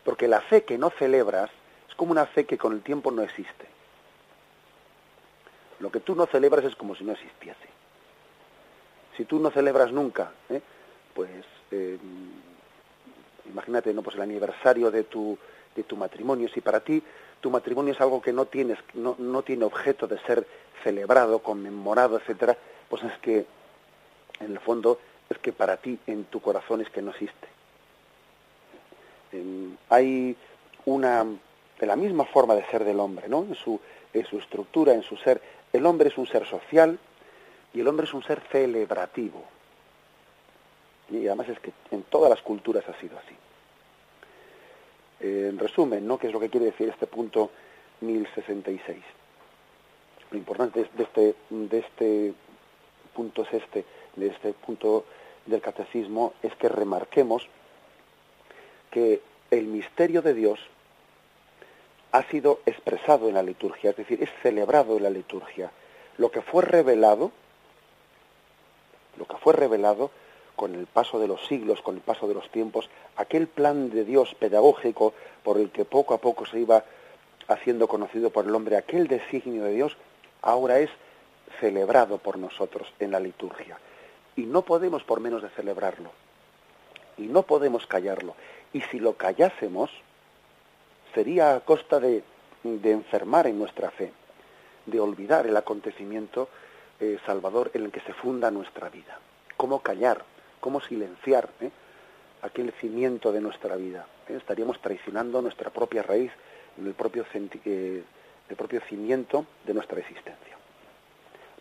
Porque 0.09 0.27
la 0.27 0.41
fe 0.41 0.65
que 0.65 0.79
no 0.79 0.89
celebras 0.89 1.51
es 1.87 1.95
como 1.95 2.13
una 2.13 2.25
fe 2.25 2.47
que 2.47 2.57
con 2.57 2.73
el 2.73 2.81
tiempo 2.81 3.11
no 3.11 3.21
existe. 3.21 3.67
Lo 5.81 5.91
que 5.91 6.01
tú 6.01 6.15
no 6.15 6.25
celebras 6.25 6.65
es 6.65 6.75
como 6.77 6.95
si 6.95 7.05
no 7.05 7.13
existiese. 7.13 7.69
Si 9.19 9.27
tú 9.27 9.39
no 9.39 9.51
celebras 9.51 9.93
nunca, 9.93 10.33
¿eh? 10.49 10.63
pues 11.13 11.45
eh, 11.73 11.99
imagínate, 13.51 13.93
no, 13.93 14.01
pues 14.01 14.17
el 14.17 14.23
aniversario 14.23 14.91
de 14.91 15.05
tu, 15.05 15.37
de 15.77 15.83
tu 15.83 15.95
matrimonio, 15.95 16.49
si 16.49 16.63
para 16.63 16.81
ti 16.81 17.03
tu 17.43 17.51
matrimonio 17.51 17.93
es 17.93 18.01
algo 18.01 18.23
que 18.23 18.33
no 18.33 18.47
tienes, 18.47 18.79
no, 18.95 19.15
no 19.19 19.43
tiene 19.43 19.67
objeto 19.67 20.07
de 20.07 20.19
ser 20.21 20.47
celebrado, 20.83 21.41
conmemorado, 21.41 22.17
etcétera, 22.17 22.57
pues 22.89 23.03
es 23.03 23.19
que 23.19 23.45
en 24.41 24.53
el 24.53 24.61
fondo 24.61 25.01
es 25.29 25.37
que 25.37 25.53
para 25.53 25.77
ti 25.77 25.99
en 26.07 26.25
tu 26.25 26.41
corazón 26.41 26.81
es 26.81 26.89
que 26.89 27.03
no 27.03 27.11
existe. 27.11 27.58
Hay 29.89 30.37
una 30.85 31.27
de 31.79 31.87
la 31.87 31.97
misma 31.97 32.25
forma 32.25 32.55
de 32.55 32.65
ser 32.67 32.85
del 32.85 33.01
hombre, 33.01 33.29
¿no? 33.29 33.43
En 33.43 33.55
su, 33.55 33.81
en 34.13 34.25
su 34.25 34.39
estructura, 34.39 34.95
en 34.95 35.03
su 35.03 35.17
ser. 35.17 35.41
El 35.73 35.87
hombre 35.87 36.09
es 36.09 36.19
un 36.19 36.27
ser 36.27 36.47
social 36.47 36.99
y 37.73 37.81
el 37.81 37.89
hombre 37.89 38.07
es 38.07 38.15
un 38.15 38.23
ser 38.23 38.41
celebrativo. 38.51 39.45
Y 41.11 41.27
además 41.27 41.49
es 41.49 41.61
que 41.61 41.73
en 41.91 42.03
todas 42.05 42.31
las 42.31 42.43
culturas 42.43 42.89
ha 42.89 42.99
sido 43.01 43.19
así. 43.19 43.35
Eh, 45.21 45.49
en 45.51 45.59
resumen, 45.59 46.07
¿no? 46.07 46.19
¿Qué 46.19 46.29
es 46.29 46.33
lo 46.33 46.41
que 46.41 46.51
quiere 46.51 46.67
decir 46.67 46.89
este 46.89 47.07
punto 47.07 47.51
1066? 48.01 48.99
Lo 50.31 50.39
importante 50.39 50.89
de 50.95 51.03
este, 51.03 51.35
de 51.51 51.79
este 51.79 52.35
punto 53.15 53.43
es 53.43 53.55
este, 53.55 53.85
de 54.17 54.27
este 54.29 54.53
punto 54.53 55.07
del 55.47 55.61
catecismo, 55.61 56.35
es 56.43 56.55
que 56.57 56.69
remarquemos 56.69 57.49
que 58.91 59.21
el 59.51 59.67
misterio 59.67 60.23
de 60.23 60.35
Dios 60.35 60.61
ha 62.13 62.23
sido 62.25 62.61
expresado 62.67 63.29
en 63.29 63.35
la 63.35 63.43
liturgia, 63.43 63.91
es 63.91 63.97
decir, 63.97 64.23
es 64.23 64.31
celebrado 64.43 64.97
en 64.97 65.03
la 65.03 65.11
liturgia. 65.11 65.71
Lo 66.17 66.31
que 66.31 66.43
fue 66.43 66.63
revelado, 66.63 67.33
lo 69.17 69.27
que 69.27 69.37
fue 69.37 69.53
revelado 69.53 70.11
con 70.57 70.75
el 70.75 70.87
paso 70.87 71.21
de 71.21 71.29
los 71.29 71.47
siglos, 71.47 71.83
con 71.83 71.97
el 71.97 72.01
paso 72.01 72.27
de 72.27 72.35
los 72.35 72.51
tiempos, 72.51 72.89
aquel 73.17 73.47
plan 73.47 73.91
de 73.91 74.05
Dios 74.05 74.35
pedagógico 74.35 75.15
por 75.45 75.59
el 75.59 75.71
que 75.71 75.85
poco 75.85 76.15
a 76.15 76.19
poco 76.19 76.47
se 76.47 76.59
iba 76.59 76.85
haciendo 77.47 77.89
conocido 77.89 78.31
por 78.31 78.45
el 78.45 78.55
hombre, 78.55 78.77
aquel 78.77 79.07
designio 79.07 79.65
de 79.65 79.73
Dios, 79.73 79.97
ahora 80.43 80.81
es 80.81 80.91
celebrado 81.61 82.19
por 82.19 82.39
nosotros 82.39 82.93
en 82.99 83.11
la 83.11 83.21
liturgia. 83.21 83.79
Y 84.37 84.43
no 84.43 84.63
podemos 84.63 85.03
por 85.05 85.21
menos 85.21 85.43
de 85.43 85.49
celebrarlo. 85.51 86.11
Y 87.17 87.23
no 87.23 87.43
podemos 87.43 87.87
callarlo. 87.87 88.35
Y 88.73 88.81
si 88.83 88.99
lo 88.99 89.15
callásemos, 89.15 89.91
sería 91.15 91.55
a 91.55 91.61
costa 91.61 92.01
de, 92.01 92.23
enfermar 92.65 93.47
en 93.47 93.59
nuestra 93.59 93.91
fe, 93.91 94.13
de 94.87 95.01
olvidar 95.01 95.47
el 95.47 95.57
acontecimiento 95.57 96.49
eh, 97.01 97.19
salvador 97.25 97.71
en 97.75 97.85
el 97.85 97.91
que 97.91 98.01
se 98.01 98.13
funda 98.13 98.51
nuestra 98.51 98.89
vida. 98.89 99.19
¿Cómo 99.57 99.81
callar? 99.81 100.25
cómo 100.61 100.81
silenciar 100.81 101.49
¿eh? 101.61 101.71
aquel 102.43 102.73
cimiento 102.81 103.33
de 103.33 103.41
nuestra 103.41 103.77
vida. 103.77 104.07
¿eh? 104.29 104.37
Estaríamos 104.37 104.81
traicionando 104.81 105.41
nuestra 105.43 105.71
propia 105.71 106.03
raíz, 106.03 106.33
el 106.79 106.95
propio, 106.95 107.25
el 107.35 108.05
propio 108.57 108.81
cimiento 108.89 109.47
de 109.65 109.75
nuestra 109.75 109.99
existencia. 110.01 110.57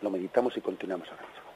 Lo 0.00 0.10
meditamos 0.10 0.56
y 0.56 0.60
continuamos 0.60 1.08
ahora 1.08 1.26
mismo. 1.26 1.47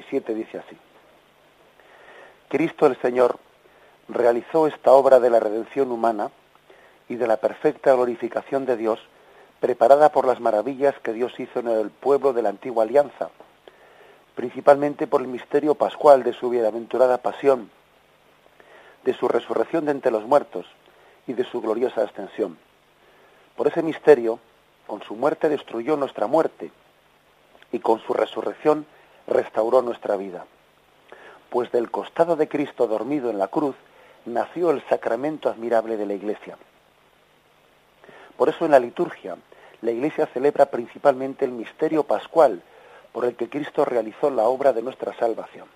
1067 0.00 0.34
dice 0.34 0.58
así. 0.58 0.76
Cristo 2.48 2.86
el 2.86 3.00
Señor 3.00 3.38
realizó 4.08 4.66
esta 4.66 4.92
obra 4.92 5.20
de 5.20 5.30
la 5.30 5.40
redención 5.40 5.92
humana 5.92 6.30
y 7.08 7.16
de 7.16 7.26
la 7.26 7.36
perfecta 7.36 7.92
glorificación 7.94 8.66
de 8.66 8.76
Dios, 8.76 9.00
preparada 9.60 10.10
por 10.10 10.26
las 10.26 10.40
maravillas 10.40 10.94
que 11.00 11.12
Dios 11.12 11.38
hizo 11.38 11.60
en 11.60 11.68
el 11.68 11.90
pueblo 11.90 12.32
de 12.32 12.42
la 12.42 12.48
antigua 12.48 12.84
alianza, 12.84 13.30
principalmente 14.34 15.06
por 15.06 15.20
el 15.20 15.28
misterio 15.28 15.74
pascual 15.74 16.22
de 16.22 16.32
su 16.32 16.50
bienaventurada 16.50 17.18
pasión, 17.18 17.70
de 19.04 19.14
su 19.14 19.28
resurrección 19.28 19.84
de 19.84 19.92
entre 19.92 20.10
los 20.10 20.24
muertos 20.24 20.66
y 21.26 21.32
de 21.32 21.44
su 21.44 21.60
gloriosa 21.60 22.02
ascensión. 22.02 22.58
Por 23.56 23.68
ese 23.68 23.82
misterio, 23.82 24.38
con 24.86 25.02
su 25.02 25.14
muerte 25.14 25.48
destruyó 25.48 25.96
nuestra 25.96 26.26
muerte 26.26 26.70
y 27.72 27.78
con 27.78 28.00
su 28.00 28.12
resurrección 28.12 28.86
restauró 29.30 29.80
nuestra 29.80 30.16
vida. 30.16 30.44
Pues 31.48 31.72
del 31.72 31.90
costado 31.90 32.36
de 32.36 32.48
Cristo 32.48 32.86
dormido 32.86 33.30
en 33.30 33.38
la 33.38 33.48
cruz 33.48 33.76
nació 34.26 34.70
el 34.70 34.86
sacramento 34.88 35.48
admirable 35.48 35.96
de 35.96 36.06
la 36.06 36.14
Iglesia. 36.14 36.58
Por 38.36 38.48
eso 38.48 38.64
en 38.64 38.72
la 38.72 38.78
liturgia 38.78 39.36
la 39.82 39.90
Iglesia 39.90 40.26
celebra 40.26 40.66
principalmente 40.66 41.44
el 41.44 41.52
misterio 41.52 42.04
pascual 42.04 42.62
por 43.12 43.24
el 43.24 43.34
que 43.34 43.48
Cristo 43.48 43.84
realizó 43.84 44.30
la 44.30 44.44
obra 44.44 44.72
de 44.72 44.82
nuestra 44.82 45.14
salvación. 45.14 45.66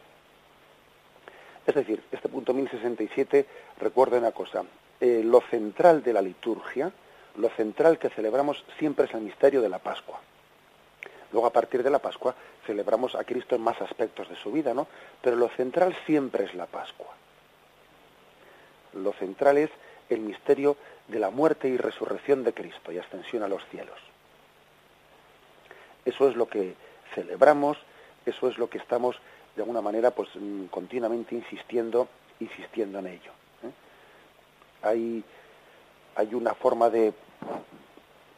Es 1.66 1.74
decir, 1.74 2.02
este 2.12 2.28
punto 2.28 2.52
1067 2.52 3.46
recuerda 3.80 4.18
una 4.18 4.32
cosa, 4.32 4.64
eh, 5.00 5.22
lo 5.24 5.40
central 5.40 6.02
de 6.02 6.12
la 6.12 6.20
liturgia, 6.20 6.92
lo 7.36 7.48
central 7.50 7.98
que 7.98 8.10
celebramos 8.10 8.64
siempre 8.78 9.06
es 9.06 9.14
el 9.14 9.22
misterio 9.22 9.62
de 9.62 9.70
la 9.70 9.78
Pascua. 9.78 10.20
Luego 11.34 11.48
a 11.48 11.52
partir 11.52 11.82
de 11.82 11.90
la 11.90 11.98
Pascua 11.98 12.32
celebramos 12.64 13.16
a 13.16 13.24
Cristo 13.24 13.56
en 13.56 13.60
más 13.60 13.82
aspectos 13.82 14.28
de 14.28 14.36
su 14.36 14.52
vida, 14.52 14.72
¿no? 14.72 14.86
Pero 15.20 15.34
lo 15.34 15.48
central 15.48 15.92
siempre 16.06 16.44
es 16.44 16.54
la 16.54 16.66
Pascua. 16.66 17.12
Lo 18.92 19.12
central 19.14 19.58
es 19.58 19.70
el 20.08 20.20
misterio 20.20 20.76
de 21.08 21.18
la 21.18 21.30
muerte 21.30 21.66
y 21.68 21.76
resurrección 21.76 22.44
de 22.44 22.54
Cristo 22.54 22.92
y 22.92 22.98
ascensión 22.98 23.42
a 23.42 23.48
los 23.48 23.66
cielos. 23.66 23.98
Eso 26.04 26.28
es 26.28 26.36
lo 26.36 26.46
que 26.46 26.76
celebramos, 27.16 27.78
eso 28.24 28.48
es 28.48 28.56
lo 28.56 28.70
que 28.70 28.78
estamos 28.78 29.16
de 29.56 29.62
alguna 29.62 29.80
manera 29.80 30.12
pues 30.12 30.28
mm, 30.36 30.66
continuamente 30.66 31.34
insistiendo, 31.34 32.06
insistiendo 32.38 33.00
en 33.00 33.08
ello. 33.08 33.32
¿eh? 33.64 33.72
Hay, 34.82 35.24
hay 36.14 36.32
una 36.32 36.54
forma 36.54 36.90
de, 36.90 37.12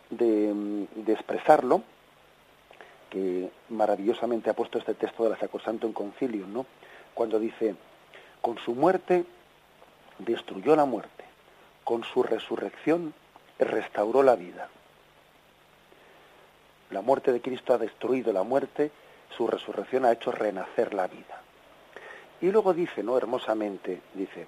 de, 0.09 0.55
mm, 0.55 1.05
de, 1.05 1.13
expresarlo 1.13 1.83
que 3.11 3.51
maravillosamente 3.69 4.51
ha 4.51 4.55
puesto 4.55 4.79
este 4.79 4.95
texto 4.95 5.25
de 5.25 5.31
la 5.31 5.39
Sacrosanto 5.39 5.87
en 5.87 5.93
Concilio, 5.93 6.47
¿no? 6.47 6.67
Cuando 7.15 7.39
dice, 7.39 7.75
con 8.41 8.59
su 8.59 8.75
muerte 8.75 9.25
destruyó 10.19 10.77
la 10.77 10.85
muerte, 10.85 11.25
con 11.85 12.05
su 12.05 12.23
resurrección 12.23 13.15
restauró 13.59 14.23
la 14.23 14.37
vida. 14.37 14.69
La 16.91 17.01
muerte 17.01 17.33
de 17.33 17.41
Cristo 17.41 17.75
ha 17.75 17.79
destruido 17.79 18.33
la 18.33 18.43
muerte, 18.43 18.91
su 19.37 19.47
resurrección 19.47 20.05
ha 20.05 20.13
hecho 20.13 20.31
renacer 20.31 20.95
la 20.95 21.07
vida. 21.09 21.43
Y 22.41 22.51
luego 22.51 22.75
dice, 22.75 23.03
¿no? 23.03 23.17
Hermosamente, 23.17 24.01
dice, 24.15 24.47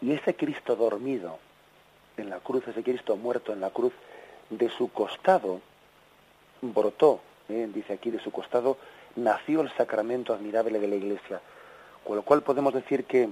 y 0.00 0.12
ese 0.12 0.34
Cristo 0.34 0.76
dormido 0.76 1.38
en 2.16 2.28
la 2.28 2.40
cruz, 2.40 2.66
ese 2.68 2.82
Cristo 2.82 3.16
muerto 3.16 3.52
en 3.52 3.60
la 3.60 3.70
cruz, 3.70 3.92
de 4.50 4.68
su 4.70 4.90
costado 4.92 5.60
brotó, 6.72 7.20
¿eh? 7.48 7.68
dice 7.72 7.94
aquí, 7.94 8.10
de 8.10 8.20
su 8.20 8.30
costado 8.30 8.76
nació 9.16 9.62
el 9.62 9.72
sacramento 9.76 10.32
admirable 10.32 10.78
de 10.78 10.88
la 10.88 10.96
Iglesia. 10.96 11.40
Con 12.04 12.16
lo 12.16 12.22
cual 12.22 12.42
podemos 12.42 12.72
decir 12.72 13.04
que 13.04 13.28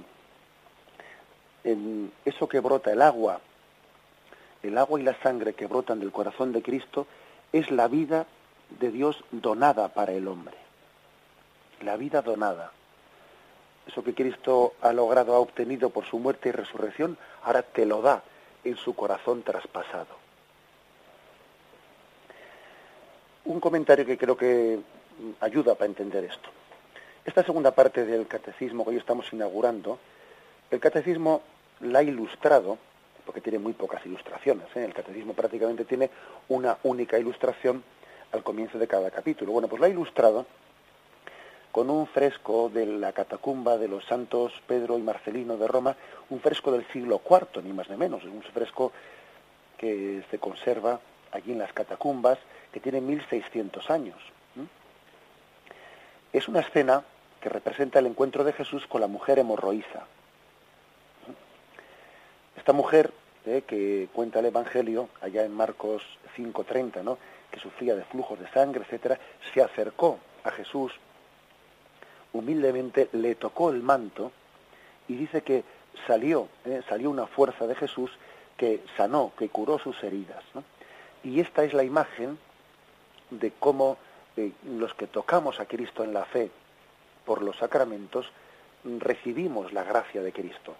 en 1.63 2.11
eso 2.25 2.47
que 2.47 2.59
brota, 2.59 2.91
el 2.91 3.01
agua, 3.01 3.39
el 4.63 4.77
agua 4.77 4.99
y 4.99 5.03
la 5.03 5.19
sangre 5.21 5.53
que 5.53 5.67
brotan 5.67 5.99
del 5.99 6.11
corazón 6.11 6.51
de 6.51 6.61
Cristo, 6.61 7.07
es 7.51 7.71
la 7.71 7.87
vida 7.87 8.25
de 8.79 8.91
Dios 8.91 9.23
donada 9.31 9.89
para 9.89 10.13
el 10.13 10.27
hombre. 10.27 10.55
La 11.81 11.97
vida 11.97 12.21
donada. 12.21 12.71
Eso 13.87 14.03
que 14.03 14.15
Cristo 14.15 14.73
ha 14.81 14.91
logrado, 14.91 15.35
ha 15.35 15.39
obtenido 15.39 15.91
por 15.91 16.05
su 16.05 16.17
muerte 16.17 16.49
y 16.49 16.51
resurrección, 16.51 17.17
ahora 17.43 17.61
te 17.61 17.85
lo 17.85 18.01
da 18.01 18.23
en 18.63 18.75
su 18.77 18.95
corazón 18.95 19.43
traspasado. 19.43 20.24
Un 23.45 23.59
comentario 23.59 24.05
que 24.05 24.17
creo 24.17 24.35
que 24.35 24.79
ayuda 25.39 25.75
para 25.75 25.85
entender 25.85 26.23
esto. 26.23 26.49
Esta 27.23 27.43
segunda 27.43 27.71
parte 27.75 28.03
del 28.03 28.25
catecismo 28.25 28.83
que 28.83 28.89
hoy 28.89 28.97
estamos 28.97 29.31
inaugurando, 29.33 29.99
el 30.71 30.79
catecismo 30.79 31.43
la 31.81 31.99
ha 31.99 32.03
ilustrado, 32.03 32.79
porque 33.23 33.41
tiene 33.41 33.59
muy 33.59 33.73
pocas 33.73 34.03
ilustraciones, 34.03 34.65
¿eh? 34.75 34.83
el 34.83 34.95
catecismo 34.95 35.33
prácticamente 35.33 35.85
tiene 35.85 36.09
una 36.49 36.77
única 36.83 37.19
ilustración 37.19 37.83
al 38.31 38.41
comienzo 38.41 38.79
de 38.79 38.87
cada 38.87 39.11
capítulo. 39.11 39.51
Bueno, 39.51 39.67
pues 39.67 39.79
lo 39.79 39.85
ha 39.85 39.89
ilustrado 39.89 40.47
con 41.71 41.91
un 41.91 42.07
fresco 42.07 42.69
de 42.69 42.87
la 42.87 43.13
catacumba 43.13 43.77
de 43.77 43.87
los 43.87 44.05
santos 44.05 44.53
Pedro 44.65 44.97
y 44.97 45.03
Marcelino 45.03 45.55
de 45.57 45.67
Roma, 45.67 45.95
un 46.31 46.39
fresco 46.39 46.71
del 46.71 46.87
siglo 46.87 47.21
IV, 47.29 47.61
ni 47.63 47.73
más 47.73 47.89
ni 47.91 47.95
menos, 47.95 48.23
un 48.23 48.41
fresco 48.41 48.91
que 49.77 50.23
se 50.31 50.39
conserva 50.39 50.99
allí 51.31 51.51
en 51.51 51.59
las 51.59 51.73
catacumbas, 51.73 52.39
que 52.75 52.81
tiene 52.81 52.99
1600 52.99 53.89
años. 53.89 54.17
Es 56.33 56.49
una 56.49 56.59
escena 56.59 57.05
que 57.39 57.47
representa 57.47 57.99
el 57.99 58.05
encuentro 58.05 58.43
de 58.43 58.51
Jesús 58.51 58.85
con 58.85 58.99
la 58.99 59.07
mujer 59.07 59.39
hemorroísa. 59.39 60.05
Esta 62.57 62.73
mujer, 62.73 63.13
eh, 63.45 63.63
que 63.65 64.09
cuenta 64.11 64.39
el 64.39 64.47
Evangelio, 64.47 65.07
allá 65.21 65.45
en 65.45 65.53
Marcos 65.53 66.03
5.30, 66.35 67.01
¿no? 67.01 67.17
que 67.49 67.61
sufría 67.61 67.95
de 67.95 68.03
flujos 68.03 68.37
de 68.41 68.49
sangre, 68.49 68.83
etcétera, 68.83 69.17
se 69.53 69.61
acercó 69.61 70.19
a 70.43 70.51
Jesús, 70.51 70.91
humildemente 72.33 73.07
le 73.13 73.35
tocó 73.35 73.69
el 73.69 73.83
manto 73.83 74.33
y 75.07 75.15
dice 75.15 75.43
que 75.43 75.63
salió, 76.07 76.49
eh, 76.65 76.81
salió 76.89 77.09
una 77.09 77.25
fuerza 77.25 77.67
de 77.67 77.75
Jesús 77.75 78.11
que 78.57 78.83
sanó, 78.97 79.31
que 79.39 79.47
curó 79.47 79.79
sus 79.79 80.03
heridas. 80.03 80.43
Y 81.23 81.39
esta 81.39 81.63
es 81.63 81.73
la 81.73 81.85
imagen 81.85 82.37
de 83.29 83.51
cómo 83.59 83.97
eh, 84.37 84.51
los 84.65 84.93
que 84.93 85.07
tocamos 85.07 85.59
a 85.59 85.65
Cristo 85.65 86.03
en 86.03 86.13
la 86.13 86.25
fe 86.25 86.51
por 87.25 87.41
los 87.41 87.57
sacramentos 87.57 88.31
recibimos 88.83 89.73
la 89.73 89.83
gracia 89.83 90.21
de 90.21 90.31
Cristo. 90.31 90.75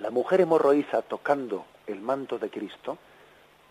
La 0.00 0.10
mujer 0.10 0.40
hemorroísa 0.40 1.02
tocando 1.02 1.66
el 1.86 2.00
manto 2.00 2.38
de 2.38 2.50
Cristo, 2.50 2.98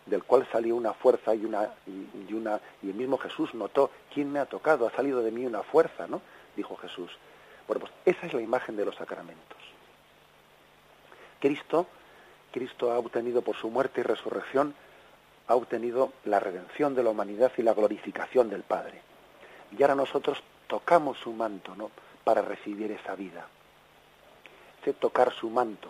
del 0.05 0.23
cual 0.23 0.47
salió 0.51 0.75
una 0.75 0.93
fuerza 0.93 1.33
y 1.35 1.45
una, 1.45 1.69
y, 1.85 2.33
una 2.33 2.59
y 2.81 2.89
el 2.89 2.95
mismo 2.95 3.17
Jesús 3.17 3.53
notó 3.53 3.89
quién 4.13 4.31
me 4.31 4.39
ha 4.39 4.45
tocado, 4.45 4.87
ha 4.87 4.91
salido 4.91 5.21
de 5.21 5.31
mí 5.31 5.45
una 5.45 5.63
fuerza, 5.63 6.07
¿no? 6.07 6.21
dijo 6.55 6.75
Jesús. 6.77 7.11
Bueno, 7.67 7.81
pues 7.81 7.91
esa 8.05 8.27
es 8.27 8.33
la 8.33 8.41
imagen 8.41 8.75
de 8.75 8.85
los 8.85 8.95
sacramentos. 8.95 9.57
Cristo, 11.39 11.87
Cristo 12.51 12.91
ha 12.91 12.99
obtenido 12.99 13.41
por 13.41 13.55
su 13.55 13.69
muerte 13.69 14.01
y 14.01 14.03
resurrección, 14.03 14.75
ha 15.47 15.55
obtenido 15.55 16.13
la 16.25 16.39
redención 16.39 16.95
de 16.95 17.03
la 17.03 17.09
humanidad 17.09 17.51
y 17.57 17.63
la 17.63 17.73
glorificación 17.73 18.49
del 18.49 18.63
Padre. 18.63 19.01
Y 19.77 19.81
ahora 19.81 19.95
nosotros 19.95 20.41
tocamos 20.67 21.17
su 21.19 21.33
manto, 21.33 21.75
¿no? 21.75 21.91
Para 22.23 22.41
recibir 22.41 22.91
esa 22.91 23.15
vida. 23.15 23.45
Ese 24.81 24.93
tocar 24.93 25.33
su 25.33 25.49
manto, 25.49 25.89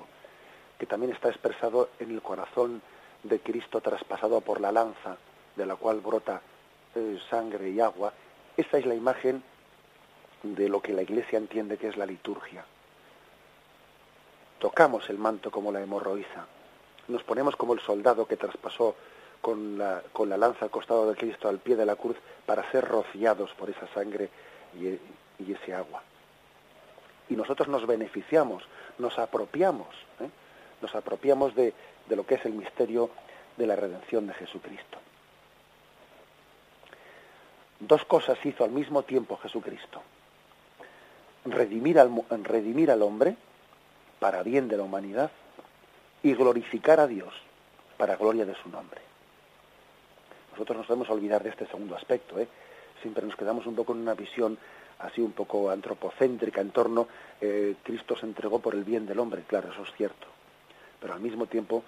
que 0.78 0.86
también 0.86 1.12
está 1.14 1.30
expresado 1.30 1.90
en 2.00 2.12
el 2.12 2.22
corazón 2.22 2.82
de 3.24 3.40
Cristo 3.40 3.82
traspasado 3.82 4.42
por 4.42 4.60
la 4.60 4.72
lanza, 4.72 5.18
de 5.56 5.66
la 5.66 5.76
cual 5.76 6.00
brota 6.00 6.42
eh, 6.96 7.20
sangre 7.30 7.70
y 7.70 7.80
agua, 7.80 8.14
esa 8.58 8.78
es 8.78 8.86
la 8.86 8.96
imagen 8.96 9.44
de 10.44 10.70
lo 10.70 10.82
que 10.82 10.94
la 10.94 11.02
Iglesia 11.02 11.38
entiende 11.38 11.78
que 11.78 11.88
es 11.88 11.98
la 11.98 12.06
liturgia. 12.06 12.66
Tocamos 14.60 15.10
el 15.10 15.18
manto 15.18 15.52
como 15.52 15.72
la 15.72 15.82
hemorroísa, 15.82 16.46
nos 17.08 17.24
ponemos 17.24 17.56
como 17.56 17.74
el 17.74 17.82
soldado 17.82 18.26
que 18.26 18.38
traspasó 18.38 18.96
con 19.44 19.78
la, 19.78 20.02
con 20.14 20.30
la 20.30 20.38
lanza 20.38 20.64
al 20.64 20.72
costado 20.72 21.10
de 21.10 21.18
Cristo 21.18 21.50
al 21.50 21.60
pie 21.60 21.76
de 21.76 21.86
la 21.86 21.98
cruz 21.98 22.16
para 22.46 22.72
ser 22.72 22.86
rociados 22.86 23.52
por 23.56 23.70
esa 23.70 23.86
sangre 23.94 24.30
y, 24.74 24.88
y 25.44 25.52
ese 25.52 25.74
agua. 25.74 26.02
Y 27.28 27.36
nosotros 27.36 27.68
nos 27.68 27.86
beneficiamos, 27.86 28.64
nos 29.00 29.20
apropiamos, 29.20 29.90
¿eh? 30.22 30.30
nos 30.82 30.96
apropiamos 30.96 31.54
de, 31.56 31.74
de 32.08 32.16
lo 32.16 32.26
que 32.26 32.36
es 32.36 32.46
el 32.46 32.54
misterio 32.54 33.10
de 33.58 33.68
la 33.68 33.76
redención 33.76 34.28
de 34.28 34.34
Jesucristo. 34.34 34.98
Dos 37.82 38.06
cosas 38.06 38.38
hizo 38.46 38.64
al 38.64 38.72
mismo 38.72 39.04
tiempo 39.04 39.36
Jesucristo. 39.36 40.02
Redimir 41.44 42.00
al, 42.00 42.24
redimir 42.44 42.92
al 42.92 43.02
hombre 43.02 43.36
para 44.20 44.42
bien 44.42 44.70
de 44.70 44.78
la 44.78 44.84
humanidad 44.84 45.32
y 46.22 46.34
glorificar 46.34 47.02
a 47.02 47.08
Dios 47.08 47.34
para 47.98 48.16
gloria 48.16 48.46
de 48.46 48.56
su 48.56 48.70
nombre. 48.70 49.02
Nosotros 50.54 50.78
nos 50.78 50.88
debemos 50.88 51.10
olvidar 51.10 51.44
de 51.44 51.50
este 51.50 51.68
segundo 51.68 51.96
aspecto. 51.96 52.40
¿eh? 52.40 52.48
siempre 53.04 53.26
nos 53.26 53.36
quedamos 53.36 53.68
un 53.68 53.76
poco 53.76 53.94
en 53.94 54.00
una 54.00 54.16
visión 54.16 54.58
así 55.00 55.22
un 55.22 55.34
poco 55.34 55.70
antropocéntrica 55.70 56.62
en 56.62 56.72
torno, 56.72 57.08
eh, 57.42 57.76
Cristo 57.84 58.16
se 58.16 58.26
entregó 58.26 58.60
por 58.60 58.74
el 58.74 58.84
bien 58.84 59.06
del 59.06 59.20
hombre, 59.20 59.44
claro, 59.46 59.72
eso 59.72 59.84
es 59.84 59.94
cierto, 59.98 60.28
pero 61.00 61.14
al 61.14 61.20
mismo 61.20 61.46
tiempo 61.46 61.84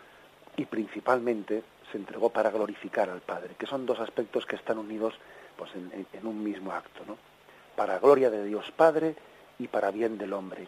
y 0.57 0.65
principalmente 0.65 1.63
se 1.91 1.97
entregó 1.97 2.29
para 2.29 2.51
glorificar 2.51 3.09
al 3.09 3.21
Padre, 3.21 3.55
que 3.57 3.65
son 3.65 3.85
dos 3.85 3.99
aspectos 3.99 4.45
que 4.45 4.57
están 4.57 4.77
unidos 4.77 5.13
pues, 5.55 5.73
en, 5.75 6.05
en 6.11 6.27
un 6.27 6.43
mismo 6.43 6.73
acto, 6.73 7.03
¿no? 7.07 7.17
Para 7.75 7.99
gloria 7.99 8.29
de 8.29 8.43
Dios 8.43 8.71
Padre 8.71 9.15
y 9.59 9.67
para 9.67 9.91
bien 9.91 10.17
del 10.17 10.33
hombre. 10.33 10.67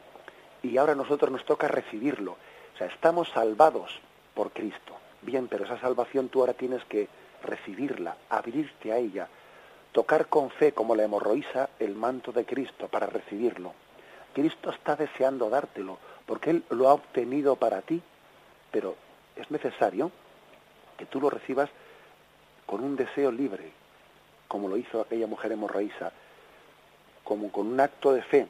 Y 0.63 0.77
ahora 0.77 0.93
a 0.93 0.95
nosotros 0.95 1.31
nos 1.31 1.45
toca 1.45 1.67
recibirlo. 1.67 2.33
O 2.73 2.77
sea, 2.77 2.87
estamos 2.87 3.29
salvados 3.29 3.99
por 4.33 4.51
Cristo. 4.51 4.93
Bien, 5.21 5.47
pero 5.47 5.63
esa 5.63 5.79
salvación 5.79 6.27
tú 6.27 6.41
ahora 6.41 6.53
tienes 6.53 6.83
que 6.85 7.07
recibirla, 7.43 8.17
abrirte 8.29 8.91
a 8.91 8.97
ella, 8.97 9.27
tocar 9.91 10.27
con 10.27 10.49
fe 10.49 10.73
como 10.73 10.95
la 10.95 11.03
hemorroísa 11.03 11.69
el 11.79 11.95
manto 11.95 12.31
de 12.31 12.45
Cristo 12.45 12.87
para 12.87 13.07
recibirlo. 13.07 13.73
Cristo 14.33 14.69
está 14.69 14.95
deseando 14.95 15.49
dártelo, 15.49 15.97
porque 16.25 16.51
Él 16.51 16.63
lo 16.69 16.89
ha 16.89 16.93
obtenido 16.93 17.55
para 17.55 17.81
ti, 17.81 18.01
pero 18.71 18.95
es 19.35 19.49
necesario 19.49 20.11
que 20.97 21.05
tú 21.05 21.19
lo 21.19 21.29
recibas 21.29 21.69
con 22.65 22.83
un 22.83 22.95
deseo 22.95 23.31
libre, 23.31 23.71
como 24.47 24.67
lo 24.67 24.77
hizo 24.77 25.01
aquella 25.01 25.27
mujer 25.27 25.53
hemorroísa, 25.53 26.11
como 27.23 27.51
con 27.51 27.67
un 27.67 27.79
acto 27.79 28.13
de 28.13 28.21
fe 28.21 28.47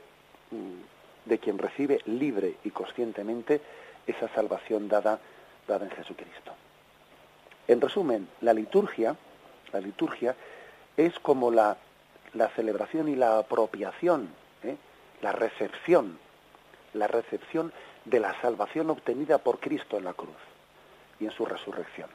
mm, 0.51 1.29
de 1.29 1.39
quien 1.39 1.57
recibe 1.57 2.01
libre 2.05 2.55
y 2.63 2.71
conscientemente 2.71 3.61
esa 4.05 4.27
salvación 4.29 4.87
dada, 4.87 5.19
dada 5.67 5.85
en 5.85 5.91
Jesucristo. 5.91 6.53
En 7.67 7.81
resumen, 7.81 8.27
la 8.41 8.53
liturgia, 8.53 9.15
la 9.73 9.79
liturgia 9.79 10.35
es 10.95 11.17
como 11.19 11.51
la, 11.51 11.77
celebración 12.55 13.09
y 13.09 13.15
la 13.15 13.39
apropiación, 13.39 14.29
¿eh? 14.63 14.77
la 15.21 15.31
recepción, 15.31 16.17
la 16.93 17.07
recepción 17.07 17.73
de 18.05 18.19
la 18.19 18.39
salvación 18.41 18.89
obtenida 18.89 19.39
por 19.39 19.59
Cristo 19.59 19.97
en 19.97 20.05
la 20.05 20.13
cruz 20.13 20.37
y 21.19 21.25
en 21.25 21.31
su 21.31 21.45
resurrección. 21.45 22.09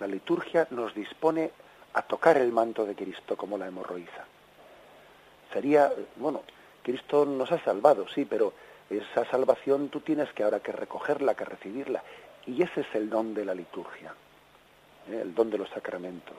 La 0.00 0.06
liturgia 0.06 0.66
nos 0.70 0.94
dispone 0.94 1.52
a 1.92 2.02
tocar 2.02 2.36
el 2.36 2.50
manto 2.52 2.84
de 2.84 2.94
Cristo 2.94 3.36
como 3.36 3.56
la 3.56 3.68
hemorroíza. 3.68 4.24
Sería, 5.52 5.92
bueno, 6.16 6.42
Cristo 6.82 7.24
nos 7.24 7.52
ha 7.52 7.62
salvado, 7.62 8.08
sí, 8.08 8.24
pero 8.24 8.52
esa 8.90 9.24
salvación 9.30 9.88
tú 9.88 10.00
tienes 10.00 10.32
que 10.32 10.42
ahora 10.42 10.60
que 10.60 10.72
recogerla, 10.72 11.34
que 11.34 11.44
recibirla. 11.44 12.02
Y 12.46 12.62
ese 12.62 12.82
es 12.82 12.94
el 12.94 13.08
don 13.08 13.34
de 13.34 13.44
la 13.44 13.54
liturgia, 13.54 14.14
¿eh? 15.08 15.20
el 15.22 15.34
don 15.34 15.50
de 15.50 15.58
los 15.58 15.68
sacramentos, 15.70 16.36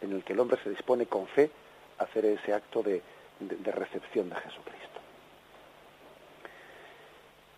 en 0.00 0.12
el 0.12 0.22
que 0.22 0.34
el 0.34 0.40
hombre 0.40 0.58
se 0.62 0.70
dispone 0.70 1.06
con 1.06 1.26
fe 1.26 1.50
a 1.98 2.04
hacer 2.04 2.24
ese 2.26 2.52
acto 2.52 2.82
de, 2.82 3.02
recepción 3.64 4.30
de 4.30 4.36
Jesucristo. 4.36 5.00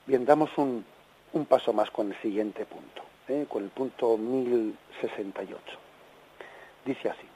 Bien, 0.07 0.25
damos 0.25 0.51
un, 0.57 0.85
paso 1.49 1.73
más 1.73 1.91
con 1.91 2.11
el 2.11 2.21
siguiente 2.21 2.65
punto, 2.65 3.03
¿eh? 3.29 3.47
con 3.49 3.63
el 3.65 3.71
punto 3.71 4.17
1068. 4.17 5.63
Dice 6.85 7.11
así, 7.11 7.27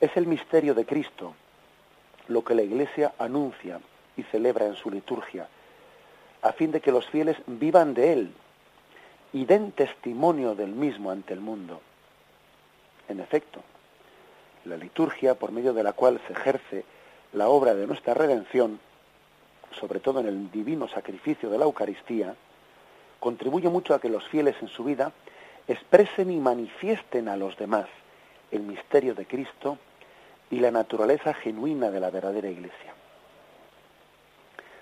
es 0.00 0.16
el 0.16 0.26
misterio 0.26 0.74
de 0.74 0.86
Cristo 0.86 1.34
lo 2.28 2.44
que 2.44 2.54
la 2.54 2.62
Iglesia 2.62 3.12
anuncia 3.18 3.80
y 4.16 4.22
celebra 4.24 4.66
en 4.66 4.76
su 4.76 4.90
liturgia, 4.90 5.48
a 6.42 6.52
fin 6.52 6.70
de 6.70 6.80
que 6.80 6.92
los 6.92 7.08
fieles 7.08 7.36
vivan 7.46 7.94
de 7.94 8.12
él 8.12 8.34
y 9.32 9.44
den 9.44 9.72
testimonio 9.72 10.54
del 10.54 10.72
mismo 10.72 11.10
ante 11.10 11.34
el 11.34 11.40
mundo. 11.40 11.80
En 13.08 13.20
efecto, 13.20 13.62
la 14.64 14.76
liturgia 14.76 15.34
por 15.34 15.52
medio 15.52 15.72
de 15.72 15.82
la 15.82 15.92
cual 15.92 16.20
se 16.26 16.32
ejerce 16.32 16.84
la 17.32 17.48
obra 17.48 17.74
de 17.74 17.86
nuestra 17.86 18.14
redención, 18.14 18.80
sobre 19.78 20.00
todo 20.00 20.20
en 20.20 20.26
el 20.26 20.50
divino 20.50 20.88
sacrificio 20.88 21.50
de 21.50 21.58
la 21.58 21.64
Eucaristía, 21.64 22.34
contribuye 23.20 23.68
mucho 23.68 23.94
a 23.94 24.00
que 24.00 24.08
los 24.08 24.26
fieles 24.28 24.56
en 24.60 24.68
su 24.68 24.84
vida 24.84 25.12
expresen 25.66 26.30
y 26.30 26.36
manifiesten 26.38 27.28
a 27.28 27.36
los 27.36 27.56
demás 27.56 27.86
el 28.50 28.62
misterio 28.62 29.14
de 29.14 29.26
Cristo 29.26 29.78
y 30.50 30.60
la 30.60 30.70
naturaleza 30.70 31.34
genuina 31.34 31.90
de 31.90 32.00
la 32.00 32.10
verdadera 32.10 32.48
Iglesia. 32.48 32.94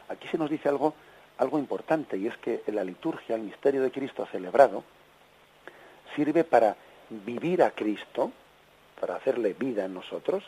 Aquí 0.08 0.28
se 0.28 0.38
nos 0.38 0.48
dice 0.48 0.68
algo 0.68 0.94
algo 1.38 1.58
importante 1.58 2.16
y 2.16 2.26
es 2.26 2.36
que 2.38 2.62
en 2.66 2.76
la 2.76 2.84
liturgia 2.84 3.36
el 3.36 3.42
misterio 3.42 3.82
de 3.82 3.90
Cristo 3.90 4.26
celebrado 4.30 4.84
sirve 6.14 6.44
para 6.44 6.76
vivir 7.10 7.62
a 7.62 7.70
Cristo, 7.70 8.32
para 9.00 9.16
hacerle 9.16 9.54
vida 9.54 9.84
en 9.84 9.94
nosotros, 9.94 10.42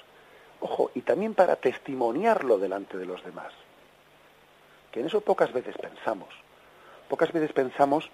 ojo, 0.60 0.90
y 0.94 1.02
también 1.02 1.34
para 1.34 1.56
testimoniarlo 1.56 2.58
delante 2.58 2.96
de 2.96 3.06
los 3.06 3.22
demás. 3.24 3.52
Que 4.90 5.00
en 5.00 5.06
eso 5.06 5.20
pocas 5.20 5.52
veces 5.52 5.76
pensamos. 5.76 6.30
Pocas 7.08 7.32
veces 7.32 7.52
pensamos 7.52 8.10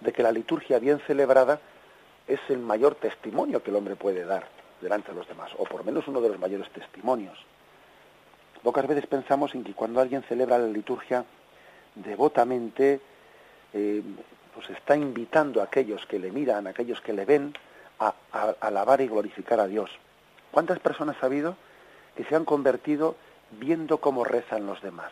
de 0.00 0.12
que 0.12 0.22
la 0.22 0.32
liturgia 0.32 0.78
bien 0.78 1.00
celebrada 1.06 1.60
es 2.26 2.40
el 2.48 2.58
mayor 2.58 2.96
testimonio 2.96 3.62
que 3.62 3.70
el 3.70 3.76
hombre 3.76 3.96
puede 3.96 4.24
dar 4.24 4.48
delante 4.80 5.12
de 5.12 5.18
los 5.18 5.28
demás, 5.28 5.50
o 5.58 5.64
por 5.64 5.84
menos 5.84 6.08
uno 6.08 6.20
de 6.20 6.28
los 6.28 6.38
mayores 6.38 6.68
testimonios. 6.70 7.38
Pocas 8.62 8.86
veces 8.86 9.06
pensamos 9.06 9.54
en 9.54 9.62
que 9.62 9.74
cuando 9.74 10.00
alguien 10.00 10.22
celebra 10.22 10.58
la 10.58 10.68
liturgia 10.68 11.24
devotamente, 11.94 13.00
eh, 13.72 14.02
pues 14.54 14.70
está 14.70 14.96
invitando 14.96 15.60
a 15.60 15.64
aquellos 15.64 16.06
que 16.06 16.18
le 16.18 16.30
miran, 16.30 16.66
a 16.66 16.70
aquellos 16.70 17.00
que 17.00 17.12
le 17.12 17.24
ven, 17.24 17.54
a, 17.98 18.14
alabar 18.60 19.00
y 19.00 19.08
glorificar 19.08 19.60
a 19.60 19.66
Dios. 19.66 19.90
¿Cuántas 20.50 20.78
personas 20.78 21.16
ha 21.20 21.26
habido 21.26 21.56
que 22.16 22.24
se 22.24 22.36
han 22.36 22.44
convertido 22.44 23.16
viendo 23.52 23.98
cómo 23.98 24.24
rezan 24.24 24.66
los 24.66 24.80
demás? 24.82 25.10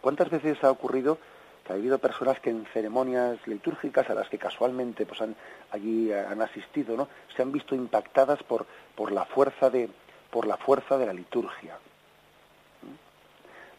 ¿Cuántas 0.00 0.30
veces 0.30 0.62
ha 0.62 0.70
ocurrido 0.70 1.18
que 1.64 1.72
ha 1.72 1.76
habido 1.76 1.98
personas 1.98 2.40
que 2.40 2.50
en 2.50 2.66
ceremonias 2.74 3.38
litúrgicas 3.46 4.10
a 4.10 4.14
las 4.14 4.28
que 4.28 4.36
casualmente 4.36 5.06
pues 5.06 5.22
han, 5.22 5.34
allí 5.70 6.12
han 6.12 6.42
asistido, 6.42 6.94
¿no? 6.94 7.08
se 7.34 7.40
han 7.40 7.52
visto 7.52 7.74
impactadas 7.74 8.42
por, 8.42 8.66
por 8.94 9.12
la 9.12 9.24
fuerza 9.24 9.70
de 9.70 9.88
por 10.30 10.46
la 10.48 10.56
fuerza 10.56 10.98
de 10.98 11.06
la 11.06 11.12
liturgia. 11.12 11.78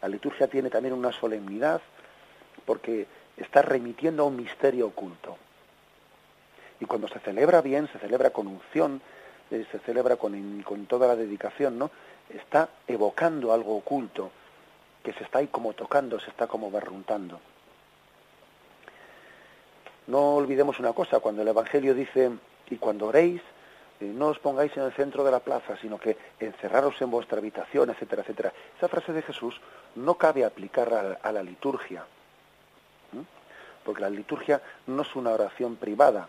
La 0.06 0.12
liturgia 0.12 0.46
tiene 0.46 0.70
también 0.70 0.94
una 0.94 1.10
solemnidad 1.10 1.80
porque 2.64 3.08
está 3.36 3.60
remitiendo 3.60 4.22
a 4.22 4.26
un 4.26 4.36
misterio 4.36 4.86
oculto. 4.86 5.36
Y 6.78 6.84
cuando 6.84 7.08
se 7.08 7.18
celebra 7.18 7.60
bien, 7.60 7.88
se 7.92 7.98
celebra 7.98 8.30
con 8.30 8.46
unción, 8.46 9.02
eh, 9.50 9.66
se 9.72 9.80
celebra 9.80 10.14
con, 10.14 10.62
con 10.62 10.86
toda 10.86 11.08
la 11.08 11.16
dedicación, 11.16 11.76
¿no? 11.76 11.90
Está 12.30 12.68
evocando 12.86 13.52
algo 13.52 13.76
oculto 13.76 14.30
que 15.02 15.12
se 15.12 15.24
está 15.24 15.40
ahí 15.40 15.48
como 15.48 15.72
tocando, 15.72 16.20
se 16.20 16.30
está 16.30 16.46
como 16.46 16.70
barruntando. 16.70 17.40
No 20.06 20.36
olvidemos 20.36 20.78
una 20.78 20.92
cosa, 20.92 21.18
cuando 21.18 21.42
el 21.42 21.48
Evangelio 21.48 21.96
dice, 21.96 22.30
y 22.70 22.76
cuando 22.76 23.08
oréis, 23.08 23.42
no 24.00 24.28
os 24.28 24.38
pongáis 24.38 24.76
en 24.76 24.84
el 24.84 24.92
centro 24.92 25.24
de 25.24 25.30
la 25.30 25.40
plaza, 25.40 25.76
sino 25.80 25.98
que 25.98 26.16
encerraros 26.38 27.00
en 27.00 27.10
vuestra 27.10 27.38
habitación, 27.38 27.90
etcétera, 27.90 28.22
etcétera. 28.22 28.52
Esa 28.76 28.88
frase 28.88 29.12
de 29.12 29.22
Jesús 29.22 29.60
no 29.94 30.14
cabe 30.14 30.44
aplicar 30.44 31.18
a, 31.22 31.32
la 31.32 31.42
liturgia, 31.42 32.04
porque 33.84 34.02
la 34.02 34.10
liturgia 34.10 34.60
no 34.86 35.02
es 35.02 35.16
una 35.16 35.30
oración 35.30 35.76
privada, 35.76 36.28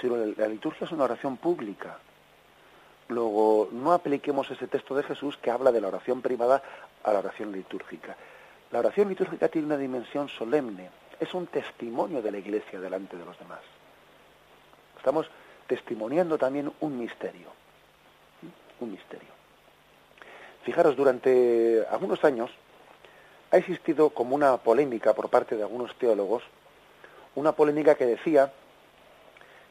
sino 0.00 0.16
la, 0.16 0.48
liturgia 0.48 0.84
es 0.84 0.92
una 0.92 1.04
oración 1.04 1.36
pública. 1.36 1.98
Luego, 3.08 3.68
no 3.72 3.92
apliquemos 3.92 4.50
ese 4.50 4.68
texto 4.68 4.94
de 4.94 5.02
Jesús 5.02 5.36
que 5.36 5.50
habla 5.50 5.72
de 5.72 5.80
la 5.80 5.88
oración 5.88 6.20
privada 6.20 6.62
a 7.02 7.12
la 7.12 7.20
oración 7.20 7.52
litúrgica. 7.52 8.16
La 8.70 8.78
oración 8.78 9.08
litúrgica 9.08 9.48
tiene 9.48 9.66
una 9.66 9.76
dimensión 9.76 10.28
solemne, 10.28 10.90
es 11.18 11.34
un 11.34 11.46
testimonio 11.46 12.22
de 12.22 12.30
la 12.30 12.38
Iglesia 12.38 12.78
delante 12.78 13.16
de 13.16 13.24
los 13.24 13.38
demás. 13.38 13.60
Estamos 14.96 15.30
testimoniando 15.70 16.36
también 16.36 16.72
un 16.80 16.98
misterio. 16.98 17.46
Un 18.80 18.90
misterio. 18.90 19.28
Fijaros, 20.64 20.96
durante 20.96 21.86
algunos 21.88 22.24
años 22.24 22.50
ha 23.52 23.56
existido 23.56 24.10
como 24.10 24.34
una 24.34 24.56
polémica 24.56 25.14
por 25.14 25.30
parte 25.30 25.56
de 25.56 25.62
algunos 25.62 25.94
teólogos, 25.96 26.42
una 27.36 27.52
polémica 27.52 27.94
que 27.94 28.04
decía 28.04 28.52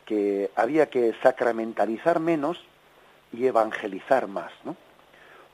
que 0.06 0.50
había 0.56 0.90
que 0.90 1.14
sacramentalizar 1.22 2.22
menos 2.22 2.64
y 3.34 3.46
evangelizar 3.46 4.28
más. 4.28 4.54
¿no? 4.64 4.78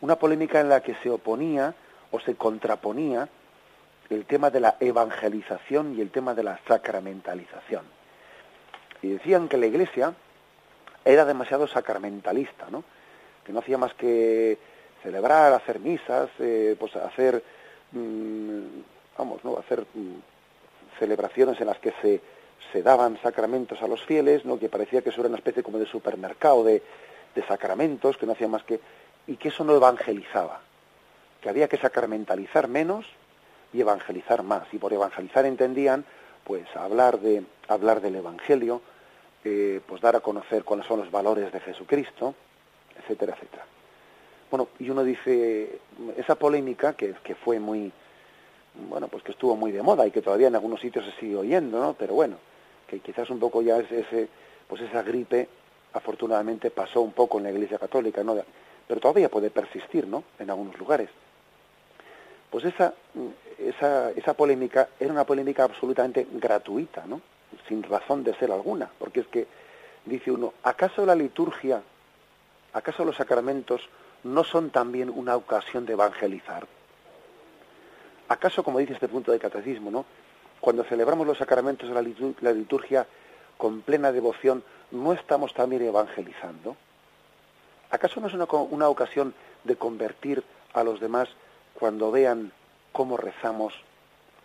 Una 0.02 0.18
polémica 0.18 0.62
en 0.62 0.70
la 0.70 0.82
que 0.82 0.94
se 1.02 1.10
oponía 1.10 1.74
o 2.12 2.20
se 2.20 2.36
contraponía 2.36 3.28
el 4.12 4.26
tema 4.26 4.52
de 4.52 4.60
la 4.60 4.76
evangelización 4.80 5.98
y 5.98 6.02
el 6.02 6.12
tema 6.12 6.36
de 6.36 6.44
la 6.44 6.60
sacramentalización. 6.68 7.84
Y 9.02 9.08
decían 9.10 9.48
que 9.48 9.58
la 9.58 9.66
Iglesia 9.66 10.14
era 11.06 11.24
demasiado 11.24 11.68
sacramentalista, 11.68 12.66
¿no? 12.72 12.84
Que 13.46 13.54
no 13.54 13.60
hacía 13.60 13.78
más 13.78 13.94
que 13.94 14.58
celebrar, 15.04 15.54
hacer 15.54 15.80
misas, 15.80 16.30
eh, 16.40 16.76
pues 16.80 16.96
hacer, 16.96 17.44
mm, 17.92 18.60
vamos, 19.18 19.44
¿no? 19.44 19.58
Hacer 19.58 19.86
mm, 19.94 20.98
celebraciones 20.98 21.62
en 21.62 21.68
las 21.68 21.78
que 21.78 21.94
se, 22.02 22.22
se 22.72 22.82
daban 22.82 23.20
sacramentos 23.22 23.82
a 23.84 23.88
los 23.88 24.04
fieles, 24.04 24.44
¿no? 24.46 24.58
Que 24.58 24.68
parecía 24.68 25.02
que 25.02 25.10
eso 25.10 25.22
era 25.22 25.30
una 25.30 25.38
especie 25.38 25.62
como 25.62 25.78
de 25.78 25.86
supermercado 25.86 26.64
de, 26.64 26.82
de 27.36 27.46
sacramentos, 27.46 28.18
que 28.18 28.26
no 28.26 28.32
hacía 28.32 28.48
más 28.48 28.64
que... 28.64 28.80
y 29.28 29.36
que 29.36 29.50
eso 29.50 29.64
no 29.64 29.76
evangelizaba, 29.76 30.62
que 31.42 31.50
había 31.50 31.68
que 31.68 31.78
sacramentalizar 31.78 32.68
menos 32.68 33.06
y 33.74 33.82
evangelizar 33.82 34.42
más. 34.42 34.64
Y 34.74 34.80
por 34.80 34.92
evangelizar 34.92 35.46
entendían, 35.46 36.06
pues, 36.44 36.66
hablar, 36.76 37.20
de, 37.20 37.44
hablar 37.68 38.02
del 38.02 38.16
Evangelio, 38.16 38.82
eh, 39.46 39.80
pues 39.86 40.02
dar 40.02 40.16
a 40.16 40.22
conocer 40.22 40.64
cuáles 40.64 40.88
son 40.88 41.00
los 41.00 41.12
valores 41.12 41.54
de 41.54 41.60
Jesucristo, 41.60 42.34
etcétera, 43.00 43.36
etcétera. 43.36 43.64
Bueno, 44.50 44.70
y 44.80 44.90
uno 44.90 45.04
dice, 45.04 45.80
esa 46.18 46.34
polémica 46.34 46.94
que, 46.94 47.14
que 47.24 47.36
fue 47.36 47.60
muy, 47.60 47.92
bueno, 48.90 49.08
pues 49.08 49.24
que 49.24 49.32
estuvo 49.32 49.56
muy 49.56 49.72
de 49.72 49.84
moda 49.84 50.08
y 50.08 50.12
que 50.12 50.24
todavía 50.24 50.48
en 50.48 50.56
algunos 50.56 50.82
sitios 50.82 51.06
se 51.06 51.12
sigue 51.20 51.36
oyendo, 51.36 51.80
¿no? 51.80 51.94
Pero 51.94 52.16
bueno, 52.16 52.38
que 52.88 53.00
quizás 53.00 53.30
un 53.30 53.40
poco 53.40 53.62
ya 53.62 53.78
ese, 53.78 54.28
pues 54.68 54.82
esa 54.82 55.04
gripe 55.04 55.48
afortunadamente 55.94 56.72
pasó 56.72 57.02
un 57.02 57.12
poco 57.12 57.38
en 57.38 57.44
la 57.44 57.52
Iglesia 57.52 57.78
Católica, 57.78 58.24
¿no? 58.24 58.36
Pero 58.88 59.00
todavía 59.00 59.30
puede 59.30 59.52
persistir, 59.52 60.08
¿no? 60.08 60.24
En 60.40 60.50
algunos 60.50 60.78
lugares. 60.80 61.10
Pues 62.50 62.66
esa, 62.66 62.96
esa, 63.60 64.10
esa 64.12 64.34
polémica 64.34 64.90
era 65.00 65.12
una 65.12 65.24
polémica 65.24 65.64
absolutamente 65.64 66.26
gratuita, 66.32 67.06
¿no? 67.06 67.22
Sin 67.68 67.84
razón 67.84 68.24
de 68.24 68.36
ser 68.36 68.52
alguna, 68.52 68.90
porque 69.00 69.22
es 69.22 69.28
que 69.28 69.48
dice 70.06 70.32
uno, 70.32 70.54
¿acaso 70.64 71.06
la 71.06 71.16
liturgia, 71.16 71.82
acaso 72.74 73.06
los 73.06 73.16
sacramentos 73.16 73.90
no 74.24 74.44
son 74.44 74.70
también 74.70 75.10
una 75.10 75.36
ocasión 75.36 75.86
de 75.86 75.94
evangelizar? 75.94 76.68
¿Acaso, 78.28 78.64
como 78.64 78.80
dice 78.80 78.94
este 78.94 79.08
punto 79.08 79.32
de 79.32 79.40
catecismo, 79.40 79.92
¿no? 79.92 80.06
cuando 80.66 80.84
celebramos 80.84 81.28
los 81.28 81.38
sacramentos 81.38 81.88
de 81.88 82.34
la 82.42 82.52
liturgia 82.52 83.06
con 83.56 83.82
plena 83.82 84.12
devoción, 84.12 84.64
¿no 84.90 85.14
estamos 85.14 85.54
también 85.54 85.84
evangelizando? 85.84 86.76
¿Acaso 87.92 88.20
no 88.20 88.28
es 88.28 88.34
una, 88.34 88.46
una 88.46 88.90
ocasión 88.90 89.36
de 89.64 89.76
convertir 89.76 90.44
a 90.74 90.84
los 90.84 91.00
demás 91.00 91.30
cuando 91.76 92.10
vean 92.12 92.52
cómo 92.92 93.16
rezamos, 93.16 93.76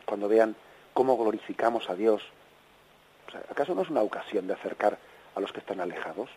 cuando 0.05 0.29
vean 0.29 0.57
cómo 0.93 1.17
glorificamos 1.17 1.89
a 1.89 1.95
Dios? 1.95 2.23
¿Acaso 3.51 3.75
no 3.75 3.83
es 3.83 3.91
una 3.91 4.03
ocasión 4.03 4.47
de 4.47 4.55
acercar 4.55 4.99
a 5.35 5.41
los 5.41 5.53
que 5.53 5.61
están 5.61 5.81
alejados? 5.81 6.29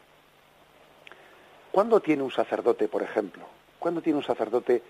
¿Cuándo 1.71 1.99
tiene 1.99 2.23
un 2.23 2.31
sacerdote, 2.31 2.87
por 2.87 3.01
ejemplo? 3.01 3.45
¿Cuándo 3.79 4.01
tiene 4.01 4.17
un 4.17 4.25
sacerdote 4.25 4.81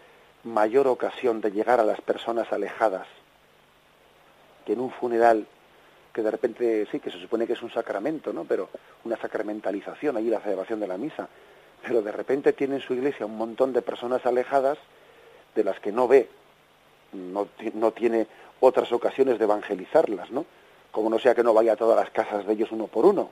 mayor 0.44 0.88
ocasión 0.88 1.40
de 1.42 1.52
llegar 1.52 1.80
a 1.80 1.86
las 1.86 2.02
personas 2.02 2.52
alejadas 2.52 3.08
que 4.66 4.74
en 4.74 4.82
un 4.82 4.92
funeral 4.92 5.48
que 6.14 6.22
de 6.22 6.32
repente 6.32 6.88
sí 6.92 7.00
que 7.00 7.12
se 7.12 7.20
supone 7.20 7.48
que 7.48 7.54
es 7.54 7.62
un 7.62 7.72
sacramento 7.72 8.34
no 8.34 8.44
pero 8.44 8.70
una 9.06 9.18
sacramentalización 9.18 10.18
allí 10.18 10.30
la 10.30 10.42
celebración 10.42 10.80
de 10.80 10.88
la 10.88 10.98
misa 10.98 11.30
pero 11.82 12.02
de 12.02 12.12
repente 12.12 12.54
tiene 12.54 12.76
en 12.76 12.82
su 12.82 12.94
iglesia 12.94 13.26
un 13.26 13.38
montón 13.38 13.74
de 13.74 13.82
personas 13.82 14.26
alejadas 14.26 14.78
de 15.56 15.64
las 15.64 15.80
que 15.80 15.92
no 15.92 16.08
ve 16.08 16.30
no, 17.14 17.48
no 17.74 17.92
tiene 17.92 18.28
otras 18.60 18.92
ocasiones 18.92 19.40
de 19.40 19.46
evangelizarlas 19.46 20.30
no 20.30 20.46
como 20.94 21.10
no 21.10 21.20
sea 21.20 21.36
que 21.36 21.44
no 21.44 21.54
vaya 21.54 21.74
a 21.74 21.76
todas 21.76 21.98
las 21.98 22.12
casas 22.12 22.48
de 22.48 22.54
ellos 22.54 22.72
uno 22.72 22.88
por 22.88 23.06
uno 23.06 23.30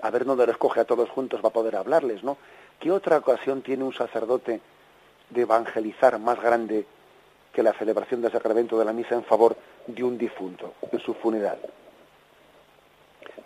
a 0.00 0.10
ver 0.10 0.24
dónde 0.24 0.46
los 0.46 0.56
coge 0.58 0.78
a 0.78 0.84
todos 0.84 1.10
juntos 1.10 1.40
va 1.44 1.48
a 1.48 1.52
poder 1.52 1.74
hablarles 1.74 2.22
no 2.22 2.36
qué 2.78 2.92
otra 2.92 3.18
ocasión 3.18 3.62
tiene 3.62 3.82
un 3.82 3.92
sacerdote 3.92 4.60
de 5.30 5.42
evangelizar 5.42 6.18
más 6.20 6.40
grande 6.40 6.86
que 7.52 7.62
la 7.62 7.72
celebración 7.72 8.22
del 8.22 8.32
sacramento 8.32 8.78
de 8.78 8.84
la 8.84 8.92
misa 8.92 9.14
en 9.14 9.24
favor 9.24 9.56
de 9.86 10.04
un 10.04 10.18
difunto 10.18 10.74
en 10.92 11.00
su 11.00 11.14
funeral. 11.14 11.58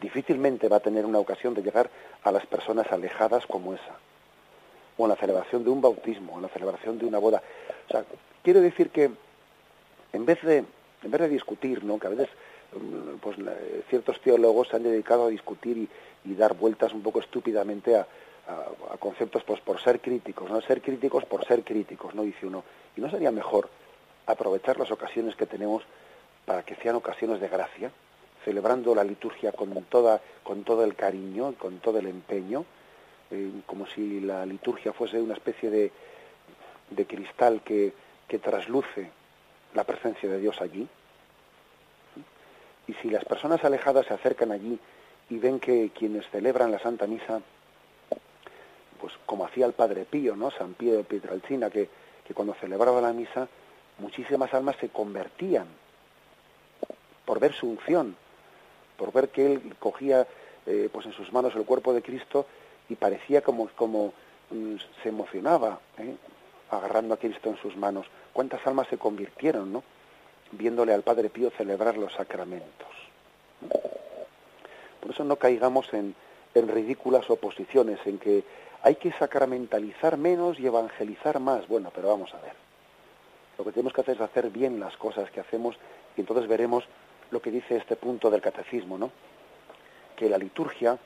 Difícilmente 0.01 0.69
va 0.69 0.77
a 0.77 0.81
tener 0.81 1.07
una 1.07 1.19
ocasión 1.19 1.55
de 1.55 1.63
llegar 1.63 1.89
a 2.23 2.33
las 2.33 2.45
personas 2.47 2.91
alejadas 2.91 3.47
como 3.47 3.75
esa, 3.75 3.97
o 4.97 5.05
en 5.05 5.09
la 5.09 5.17
celebración 5.17 5.65
de 5.65 5.71
un 5.71 5.81
bautismo, 5.81 6.35
o 6.35 6.37
en 6.37 6.43
la 6.43 6.49
celebración 6.49 6.99
de 6.99 7.07
una 7.07 7.19
boda. 7.19 7.43
O 7.89 7.91
sea, 7.91 8.05
quiero 8.43 8.61
decir 8.61 8.91
que 8.91 9.11
en 10.13 10.27
vez 10.27 10.43
de, 10.43 10.59
en 10.59 11.11
vez 11.11 11.21
de 11.21 11.29
discutir, 11.29 11.85
¿no? 11.85 11.99
que 11.99 12.09
a 12.09 12.11
veces 12.11 12.29
pues, 13.21 13.37
ciertos 13.89 14.21
teólogos 14.21 14.69
se 14.69 14.77
han 14.77 14.83
dedicado 14.83 15.27
a 15.27 15.31
discutir 15.31 15.89
y, 16.25 16.35
dar 16.35 16.55
vueltas 16.55 16.93
un 16.93 17.03
poco 17.03 17.21
estúpidamente 17.21 17.97
a, 17.97 18.07
a, 18.49 18.97
conceptos 18.99 19.43
pues 19.45 19.61
por 19.61 19.81
ser 19.81 20.01
críticos, 20.01 20.51
no 20.51 20.61
ser 20.61 20.81
críticos 20.81 21.25
por 21.25 21.45
ser 21.45 21.63
críticos, 21.65 22.15
no 22.15 22.23
dice 22.23 22.47
uno. 22.47 22.65
Y 22.97 23.01
no 23.01 23.11
sería 23.11 23.31
mejor 23.31 23.69
aprovechar 24.27 24.79
las 24.79 24.91
ocasiones 24.91 25.35
que 25.37 25.47
tenemos 25.47 25.83
para 26.45 26.63
que 26.63 26.77
sean 26.77 26.97
ocasiones 26.97 27.41
de 27.41 27.49
gracia, 27.49 27.91
celebrando 28.45 28.95
la 28.95 29.05
liturgia 29.05 29.53
con 29.53 29.73
toda 29.85 30.21
con 30.43 30.65
todo 30.65 30.85
el 30.85 30.95
cariño, 30.95 31.55
con 31.59 31.79
todo 31.79 31.99
el 31.99 32.07
empeño, 32.07 32.65
eh, 33.31 33.51
como 33.67 33.87
si 33.87 34.21
la 34.21 34.47
liturgia 34.47 34.93
fuese 34.93 35.21
una 35.21 35.35
especie 35.35 35.71
de, 35.71 35.93
de 36.91 37.07
cristal 37.07 37.63
que 37.63 37.93
trasluce 38.43 39.11
la 39.75 39.85
presencia 39.85 40.29
de 40.29 40.39
Dios 40.39 40.61
allí. 40.61 40.89
Y 42.93 42.95
si 43.01 43.09
las 43.09 43.25
personas 43.25 43.65
alejadas 43.65 44.05
se 44.05 44.13
acercan 44.13 44.53
allí 44.53 44.79
y 45.31 45.39
ven 45.39 45.61
que 45.61 45.91
quienes 45.95 46.29
celebran 46.29 46.71
la 46.71 46.79
Santa 46.79 47.07
Misa 47.07 47.41
pues 49.01 49.15
como 49.25 49.47
hacía 49.47 49.65
el 49.65 49.73
Padre 49.73 50.05
Pío, 50.05 50.37
¿no? 50.37 50.51
San 50.51 50.75
Pío 50.75 50.99
de 50.99 51.05
Pietralcina, 51.05 51.71
que, 51.71 51.89
que 52.25 52.35
cuando 52.35 52.55
celebraba 52.55 53.01
la 53.01 53.13
misa, 53.13 53.49
muchísimas 53.99 54.53
almas 54.53 54.77
se 54.77 54.91
convertían 54.91 55.67
por 57.25 57.41
ver 57.41 57.55
su 57.55 57.67
unción, 57.69 58.15
por 58.97 59.13
ver 59.13 59.31
que 59.31 59.55
él 59.55 59.75
cogía 59.81 60.27
eh, 60.67 60.89
pues 60.93 61.07
en 61.07 61.13
sus 61.13 61.33
manos 61.33 61.57
el 61.57 61.65
cuerpo 61.65 61.95
de 61.95 62.03
Cristo 62.03 62.47
y 62.89 62.95
parecía 62.95 63.41
como, 63.41 63.69
como 63.71 64.13
mm, 64.51 64.77
se 65.03 65.09
emocionaba, 65.09 65.81
¿eh? 65.99 66.15
agarrando 66.71 67.15
a 67.15 67.17
Cristo 67.17 67.49
en 67.49 67.57
sus 67.57 67.77
manos. 67.77 68.07
¿Cuántas 68.33 68.65
almas 68.67 68.87
se 68.89 68.99
convirtieron, 68.99 69.73
no? 69.73 69.83
Viéndole 70.53 70.93
al 70.95 71.03
Padre 71.03 71.31
Pío 71.31 71.51
celebrar 71.51 71.97
los 71.97 72.13
sacramentos. 72.13 72.89
Por 75.01 75.11
eso 75.11 75.25
no 75.25 75.37
caigamos 75.37 75.93
en, 75.95 76.15
ridículas 76.55 77.29
oposiciones, 77.31 77.99
en 78.07 78.19
que 78.19 78.45
hay 78.83 78.97
que 78.97 79.13
sacramentalizar 79.13 80.17
menos 80.17 80.61
y 80.61 80.67
evangelizar 80.67 81.41
más. 81.41 81.67
Bueno, 81.67 81.91
pero 81.95 82.09
vamos 82.09 82.33
a 82.35 82.41
ver. 82.41 82.53
Lo 83.59 83.65
que 83.65 83.73
tenemos 83.73 83.93
que 83.93 84.01
hacer 84.03 84.17
es 84.17 84.21
hacer 84.21 84.51
bien 84.51 84.79
las 84.79 84.97
cosas 84.97 85.31
que 85.31 85.41
hacemos 85.41 85.77
y 86.17 86.21
entonces 86.21 86.47
veremos 86.49 86.85
lo 87.31 87.41
que 87.41 87.51
dice 87.51 87.77
este 87.77 87.97
punto 87.97 88.31
del 88.31 88.41
catecismo, 88.41 88.99
¿no? 88.99 89.11
Que 90.17 90.29
la 90.29 90.39
liturgia 90.39 90.99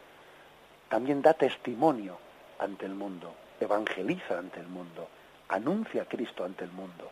también 0.89 1.23
da 1.23 1.35
testimonio 1.35 2.19
ante 2.59 2.87
el 2.87 2.95
mundo, 2.95 3.33
evangeliza 3.61 4.39
ante 4.39 4.61
el 4.61 4.67
mundo, 4.67 5.09
anuncia 5.49 6.03
a 6.03 6.05
Cristo 6.07 6.45
ante 6.45 6.65
el 6.65 6.71
mundo. 6.71 7.11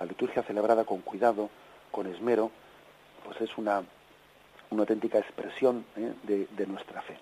La 0.00 0.06
liturgia 0.06 0.42
celebrada 0.42 0.84
con 0.84 1.00
cuidado, 1.00 1.50
con 1.90 2.06
esmero, 2.06 2.50
pues 3.24 3.40
es 3.40 3.56
una, 3.58 3.82
una 4.70 4.82
auténtica 4.82 5.18
expresión 5.18 5.84
¿eh? 5.96 6.46
de 6.50 6.66
nuestra 6.66 7.02
fe 7.02 7.18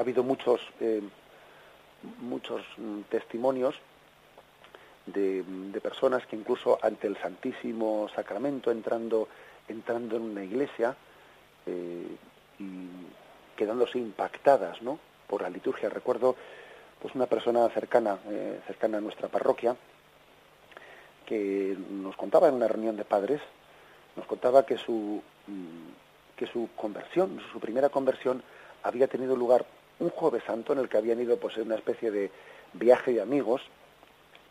ha 0.00 0.02
habido 0.02 0.22
muchos, 0.22 0.62
eh, 0.80 1.02
muchos 2.22 2.62
mm, 2.78 3.02
testimonios 3.10 3.74
de, 5.04 5.44
personas 5.82 6.26
que 6.26 6.36
incluso 6.36 6.78
ante 6.82 7.06
el 7.06 7.18
Santísimo 7.18 8.08
Sacramento, 8.14 8.70
entrando, 8.70 9.28
entrando 9.68 10.16
en 10.16 10.22
una 10.22 10.44
iglesia 10.44 10.96
eh, 11.66 12.16
y 12.58 12.88
quedándose 13.56 13.98
impactadas 13.98 14.80
¿no? 14.80 14.98
por 15.26 15.42
la 15.42 15.50
liturgia. 15.50 15.90
Recuerdo 15.90 16.34
pues 17.00 17.14
una 17.14 17.26
persona 17.26 17.68
cercana, 17.68 18.18
cercana 18.66 18.98
a 18.98 19.00
nuestra 19.00 19.28
parroquia, 19.28 19.74
que 21.30 21.76
nos 21.92 22.16
contaba 22.16 22.48
en 22.48 22.54
una 22.54 22.66
reunión 22.66 22.96
de 22.96 23.04
padres, 23.04 23.40
nos 24.16 24.26
contaba 24.26 24.66
que 24.66 24.76
su, 24.76 25.22
mm, 25.46 26.34
que 26.36 26.48
su 26.48 26.70
conversión, 26.74 27.40
su 27.52 27.60
primera 27.60 27.88
conversión, 27.88 28.42
había 28.82 29.06
tenido 29.06 29.36
lugar 29.36 29.64
un 30.00 30.10
jueves 30.10 30.42
santo 30.42 30.72
en 30.72 30.80
el 30.80 30.88
que 30.88 30.98
habían 30.98 31.20
ido 31.20 31.36
pues 31.36 31.56
en 31.56 31.66
una 31.66 31.76
especie 31.76 32.10
de 32.10 32.32
viaje 32.72 33.12
de 33.12 33.20
amigos, 33.20 33.62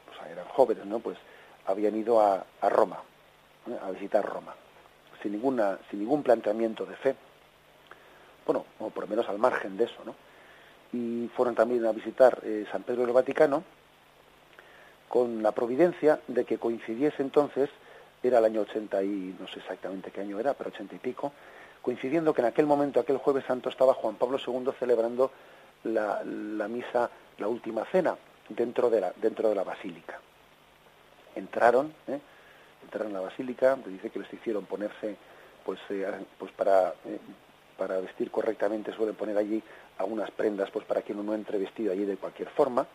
pues 0.06 0.32
eran 0.32 0.46
jóvenes, 0.46 0.86
¿no? 0.86 1.00
Pues 1.00 1.18
habían 1.66 1.98
ido 1.98 2.22
a, 2.22 2.46
Roma, 2.70 3.02
¿eh? 3.68 3.78
a 3.84 3.92
visitar 3.92 4.24
Roma, 4.24 4.56
sin 5.22 5.34
ninguna, 5.34 5.80
sin 5.90 6.00
ningún 6.00 6.24
planteamiento 6.24 6.86
de 6.86 6.96
fe. 6.96 7.14
Bueno, 8.46 8.64
o 8.80 8.90
por 8.90 9.04
lo 9.04 9.10
menos 9.10 9.28
al 9.28 9.38
margen 9.38 9.76
de 9.76 9.84
eso, 9.84 10.02
¿no? 10.06 10.16
Y 10.94 11.28
fueron 11.36 11.56
también 11.56 11.86
a 11.86 11.92
visitar 11.92 12.40
eh, 12.44 12.66
San 12.72 12.84
Pedro 12.84 13.02
del 13.02 13.12
Vaticano 13.12 13.66
con 15.10 15.44
la 15.44 15.52
providencia 15.52 16.22
de 16.28 16.46
que 16.46 16.58
coincidiese 16.58 17.22
entonces, 17.22 17.70
era 18.24 18.38
el 18.38 18.46
año 18.46 18.62
80 18.62 19.04
y 19.04 19.36
no 19.40 19.48
sé 19.48 19.60
exactamente 19.60 20.12
qué 20.12 20.22
año 20.22 20.40
era, 20.40 20.54
pero 20.54 20.70
80 20.70 20.96
y 20.96 21.00
pico, 21.00 21.34
coincidiendo 21.82 22.34
que 22.34 22.42
en 22.42 22.48
aquel 22.48 22.68
momento, 22.68 23.00
aquel 23.00 23.18
jueves 23.18 23.44
santo, 23.46 23.70
estaba 23.70 23.94
Juan 23.96 24.16
Pablo 24.16 24.38
II 24.46 24.72
celebrando 24.78 25.32
la, 25.84 26.22
misa, 26.70 27.10
la 27.40 27.48
última 27.48 27.86
cena, 27.86 28.16
dentro 28.50 28.90
de 28.90 29.02
la, 29.02 29.14
dentro 29.16 29.50
de 29.50 29.56
la 29.56 29.64
basílica. 29.64 30.20
Entraron, 31.36 31.94
¿eh? 32.08 32.20
entraron 32.84 33.12
la 33.12 33.22
basílica, 33.22 33.78
dice 33.86 34.10
que 34.10 34.20
les 34.20 34.34
hicieron 34.34 34.66
ponerse, 34.66 35.16
pues, 35.66 35.80
eh, 35.90 36.06
pues 36.38 36.52
para, 36.52 36.90
eh, 37.06 37.20
para 37.78 38.00
vestir 38.00 38.30
correctamente, 38.30 38.94
suelen 38.94 39.16
poner 39.16 39.38
allí 39.38 39.64
algunas 39.98 40.30
prendas 40.32 40.70
pues 40.72 40.86
para 40.86 41.02
que 41.02 41.14
uno 41.14 41.24
no 41.24 41.34
entre 41.34 41.58
vestido 41.58 41.92
allí 41.92 42.06
de 42.06 42.18
cualquier 42.18 42.50
forma, 42.50 42.86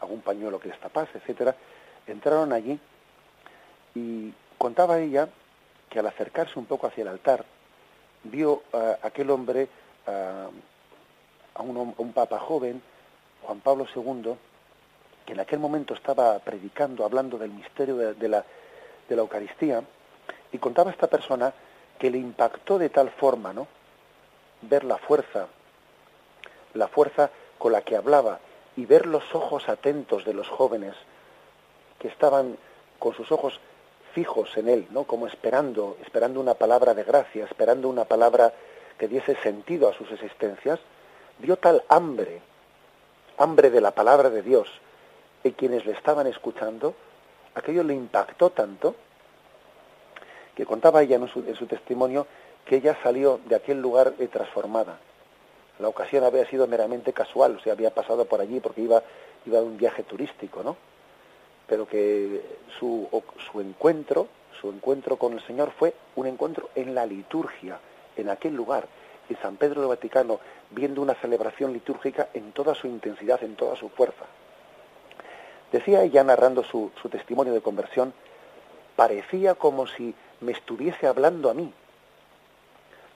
algún 0.00 0.20
pañuelo 0.20 0.58
que 0.58 0.68
les 0.68 0.80
tapase, 0.80 1.18
etcétera. 1.18 1.54
Entraron 2.06 2.52
allí 2.52 2.78
y 3.94 4.32
contaba 4.58 4.98
ella 4.98 5.28
que 5.88 5.98
al 5.98 6.06
acercarse 6.06 6.58
un 6.58 6.66
poco 6.66 6.86
hacia 6.86 7.02
el 7.02 7.08
altar, 7.08 7.44
vio 8.24 8.62
a 8.72 8.98
aquel 9.02 9.30
hombre, 9.30 9.68
a, 10.06 10.48
un, 11.62 12.12
papa 12.12 12.38
joven, 12.38 12.80
Juan 13.42 13.60
Pablo 13.60 13.86
II, 13.94 14.34
que 15.26 15.32
en 15.32 15.40
aquel 15.40 15.58
momento 15.58 15.94
estaba 15.94 16.38
predicando, 16.38 17.04
hablando 17.04 17.38
del 17.38 17.50
misterio 17.50 17.96
de, 17.96 18.28
la, 18.28 18.44
de 19.08 19.16
la 19.16 19.22
Eucaristía, 19.22 19.82
y 20.52 20.58
contaba 20.58 20.90
a 20.90 20.92
esta 20.92 21.08
persona 21.08 21.52
que 21.98 22.10
le 22.10 22.18
impactó 22.18 22.78
de 22.78 22.88
tal 22.88 23.10
forma, 23.10 23.52
¿no? 23.52 23.66
Ver 24.62 24.84
la 24.84 24.98
fuerza, 24.98 25.48
la 26.74 26.88
fuerza 26.88 27.30
con 27.58 27.72
la 27.72 27.82
que 27.82 27.96
hablaba 27.96 28.40
y 28.80 28.86
ver 28.86 29.04
los 29.04 29.34
ojos 29.34 29.68
atentos 29.68 30.24
de 30.24 30.32
los 30.32 30.48
jóvenes 30.48 30.94
que 31.98 32.08
estaban 32.08 32.56
con 32.98 33.12
sus 33.12 33.30
ojos 33.30 33.60
fijos 34.14 34.56
en 34.56 34.70
él, 34.70 34.86
¿no? 34.90 35.04
Como 35.04 35.26
esperando, 35.26 35.98
esperando 36.00 36.40
una 36.40 36.54
palabra 36.54 36.94
de 36.94 37.04
gracia, 37.04 37.44
esperando 37.44 37.90
una 37.90 38.06
palabra 38.06 38.54
que 38.96 39.06
diese 39.06 39.36
sentido 39.42 39.86
a 39.86 39.92
sus 39.92 40.10
existencias, 40.12 40.80
dio 41.40 41.58
tal 41.58 41.84
hambre, 41.90 42.40
hambre 43.36 43.68
de 43.68 43.82
la 43.82 43.90
palabra 43.90 44.30
de 44.30 44.40
Dios, 44.40 44.66
y 45.44 45.50
quienes 45.50 45.84
le 45.84 45.92
estaban 45.92 46.26
escuchando, 46.26 46.94
aquello 47.54 47.82
le 47.82 47.92
impactó 47.92 48.48
tanto 48.48 48.94
que 50.54 50.64
contaba 50.64 51.02
ella 51.02 51.16
en 51.16 51.28
su, 51.28 51.40
en 51.40 51.54
su 51.54 51.66
testimonio 51.66 52.26
que 52.64 52.76
ella 52.76 52.96
salió 53.02 53.40
de 53.44 53.56
aquel 53.56 53.78
lugar 53.82 54.14
transformada. 54.32 54.98
La 55.80 55.88
ocasión 55.88 56.24
había 56.24 56.44
sido 56.46 56.66
meramente 56.66 57.12
casual, 57.12 57.56
o 57.56 57.60
sea, 57.60 57.72
había 57.72 57.90
pasado 57.90 58.26
por 58.26 58.40
allí 58.40 58.60
porque 58.60 58.82
iba, 58.82 59.02
iba 59.46 59.58
de 59.58 59.64
un 59.64 59.78
viaje 59.78 60.02
turístico, 60.02 60.62
¿no? 60.62 60.76
Pero 61.66 61.86
que 61.86 62.42
su, 62.78 63.08
su 63.50 63.60
encuentro, 63.60 64.28
su 64.60 64.68
encuentro 64.68 65.16
con 65.16 65.32
el 65.32 65.46
Señor 65.46 65.72
fue 65.78 65.94
un 66.16 66.26
encuentro 66.26 66.68
en 66.74 66.94
la 66.94 67.06
liturgia, 67.06 67.78
en 68.16 68.28
aquel 68.28 68.54
lugar, 68.54 68.86
en 69.30 69.36
San 69.38 69.56
Pedro 69.56 69.80
del 69.80 69.88
Vaticano, 69.88 70.40
viendo 70.70 71.00
una 71.00 71.14
celebración 71.14 71.72
litúrgica 71.72 72.28
en 72.34 72.52
toda 72.52 72.74
su 72.74 72.86
intensidad, 72.86 73.42
en 73.42 73.56
toda 73.56 73.74
su 73.76 73.88
fuerza. 73.88 74.26
Decía 75.72 76.02
ella 76.02 76.24
narrando 76.24 76.62
su, 76.62 76.90
su 77.00 77.08
testimonio 77.08 77.54
de 77.54 77.62
conversión, 77.62 78.12
parecía 78.96 79.54
como 79.54 79.86
si 79.86 80.14
me 80.40 80.52
estuviese 80.52 81.06
hablando 81.06 81.48
a 81.48 81.54
mí. 81.54 81.72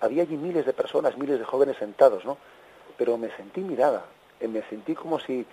Había 0.00 0.22
allí 0.22 0.36
miles 0.36 0.64
de 0.64 0.72
personas, 0.72 1.18
miles 1.18 1.38
de 1.38 1.44
jóvenes 1.44 1.76
sentados, 1.76 2.24
¿no? 2.24 2.38
Pero 2.96 3.16
me 3.18 3.30
sentí 3.36 3.60
mirada, 3.60 4.04
eh, 4.40 4.48
me 4.48 4.62
sentí 4.62 4.94
como 4.94 5.18
si 5.18 5.46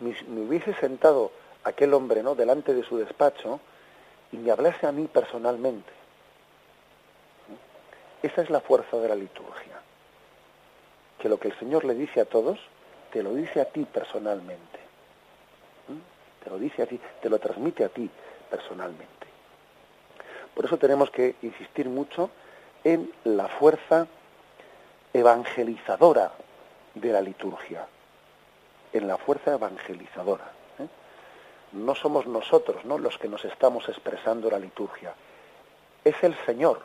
me, 0.00 0.40
hubiese 0.40 0.74
sentado 0.74 1.30
aquel 1.64 1.94
hombre, 1.94 2.22
¿no? 2.22 2.34
Delante 2.34 2.74
de 2.74 2.82
su 2.82 2.98
despacho 2.98 3.60
y 4.32 4.36
me 4.36 4.50
hablase 4.50 4.86
a 4.86 4.92
mí 4.92 5.06
personalmente. 5.06 5.92
Esa 8.22 8.42
es 8.42 8.50
la 8.50 8.60
fuerza 8.60 8.96
de 8.98 9.08
la 9.08 9.14
liturgia. 9.14 9.80
Que 11.18 11.28
lo 11.28 11.38
que 11.38 11.48
el 11.48 11.58
Señor 11.58 11.84
le 11.84 11.94
dice 11.94 12.20
a 12.20 12.24
todos, 12.24 12.58
te 13.12 13.22
lo 13.22 13.34
dice 13.34 13.60
a 13.60 13.66
ti 13.66 13.84
personalmente. 13.84 14.78
¿Mm? 15.88 16.44
Te 16.44 16.50
lo 16.50 16.58
dice 16.58 16.82
a 16.82 16.86
ti, 16.86 17.00
te 17.20 17.28
lo 17.28 17.38
transmite 17.38 17.84
a 17.84 17.88
ti 17.88 18.10
personalmente. 18.50 19.26
Por 20.54 20.64
eso 20.64 20.78
tenemos 20.78 21.10
que 21.10 21.36
insistir 21.42 21.88
mucho 21.88 22.30
en 22.84 23.12
la 23.24 23.48
fuerza 23.48 24.06
evangelizadora 25.12 26.32
de 27.00 27.12
la 27.12 27.20
liturgia, 27.20 27.86
en 28.92 29.06
la 29.06 29.16
fuerza 29.16 29.54
evangelizadora. 29.54 30.52
¿eh? 30.78 30.86
No 31.72 31.94
somos 31.94 32.26
nosotros 32.26 32.84
¿no? 32.84 32.98
los 32.98 33.16
que 33.18 33.28
nos 33.28 33.44
estamos 33.44 33.88
expresando 33.88 34.50
la 34.50 34.58
liturgia, 34.58 35.14
es 36.04 36.14
el 36.22 36.34
Señor 36.46 36.80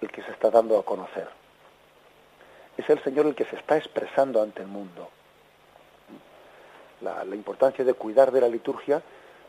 el 0.00 0.10
que 0.10 0.22
se 0.22 0.32
está 0.32 0.50
dando 0.50 0.78
a 0.78 0.84
conocer, 0.84 1.28
es 2.76 2.88
el 2.90 3.02
Señor 3.02 3.26
el 3.26 3.34
que 3.34 3.44
se 3.44 3.56
está 3.56 3.76
expresando 3.76 4.42
ante 4.42 4.62
el 4.62 4.68
mundo. 4.68 5.10
La, 7.00 7.24
importancia 7.34 7.84
de 7.84 7.94
cuidar 7.94 8.32
de 8.32 8.40
la 8.40 8.48
liturgia 8.48 9.02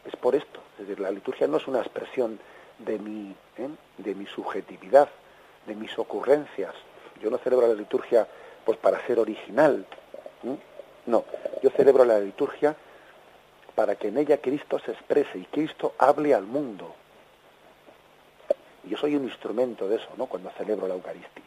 es 0.04 0.16
por 0.18 0.36
esto, 0.36 0.60
es 0.74 0.88
decir, 0.88 1.00
la 1.00 1.12
liturgia 1.12 1.48
no 1.48 1.58
es 1.58 1.68
una 1.68 1.80
expresión 1.80 2.40
de 2.80 3.00
mi, 3.00 3.34
¿eh? 3.58 3.70
de 3.98 4.16
mi 4.16 4.26
subjetividad, 4.26 5.10
de 5.66 5.76
mis 5.76 5.98
ocurrencias. 5.98 6.76
Yo 7.22 7.30
no 7.30 7.38
celebro 7.38 7.68
la 7.68 7.74
liturgia 7.74 8.28
pues 8.66 8.78
para 8.80 9.06
ser 9.06 9.20
original. 9.20 9.86
No, 11.06 11.24
yo 11.62 11.70
celebro 11.70 12.04
la 12.04 12.20
liturgia 12.20 12.76
para 13.76 13.96
que 13.96 14.08
en 14.08 14.18
ella 14.18 14.38
Cristo 14.38 14.80
se 14.80 14.92
exprese 14.92 15.38
y 15.38 15.46
Cristo 15.46 15.94
hable 15.98 16.34
al 16.34 16.44
mundo. 16.44 16.94
Y 18.84 18.90
yo 18.90 18.98
soy 18.98 19.16
un 19.16 19.26
instrumento 19.26 19.88
de 19.88 19.98
eso, 19.98 20.10
¿no? 20.18 20.26
Cuando 20.26 20.50
celebro 20.52 20.88
la 20.88 20.96
Eucaristía. 20.96 21.44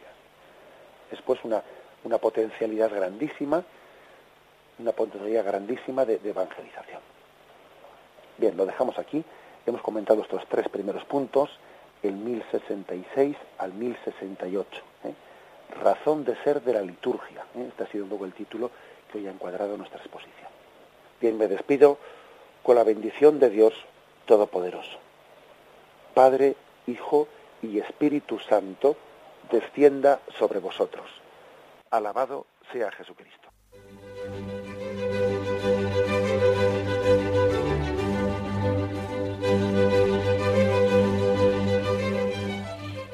Es 1.11 1.21
pues 1.21 1.39
una, 1.43 1.61
una 2.03 2.17
potencialidad 2.17 2.91
grandísima, 2.93 3.63
una 4.77 4.91
potencialidad 4.91 5.45
grandísima 5.45 6.05
de 6.05 6.19
evangelización. 6.23 7.01
Bien, 8.37 8.55
lo 8.55 8.65
dejamos 8.65 8.97
aquí. 8.97 9.23
Hemos 9.65 9.81
comentado 9.81 10.21
estos 10.21 10.45
tres 10.47 10.69
primeros 10.69 11.03
puntos, 11.05 11.49
el 12.03 12.13
1066 12.13 13.35
al 13.57 13.73
1068. 13.73 14.88
Razón 15.81 16.25
de 16.25 16.35
ser 16.43 16.61
de 16.61 16.73
la 16.73 16.81
liturgia. 16.81 17.45
¿eh? 17.55 17.67
Este 17.69 17.83
ha 17.83 17.87
sido 17.87 18.03
un 18.03 18.09
poco 18.09 18.25
el 18.25 18.33
título 18.33 18.71
que 19.11 19.19
hoy 19.19 19.27
ha 19.27 19.31
encuadrado 19.31 19.77
nuestra 19.77 19.99
exposición. 19.99 20.49
Bien, 21.21 21.37
me 21.37 21.47
despido 21.47 21.97
con 22.63 22.75
la 22.75 22.83
bendición 22.83 23.39
de 23.39 23.49
Dios 23.49 23.73
Todopoderoso. 24.25 24.99
Padre, 26.13 26.55
Hijo 26.87 27.27
y 27.61 27.79
Espíritu 27.79 28.39
Santo, 28.39 28.95
descienda 29.51 30.19
sobre 30.37 30.59
vosotros. 30.59 31.09
Alabado 31.89 32.45
sea 32.71 32.91
Jesucristo. 32.91 33.49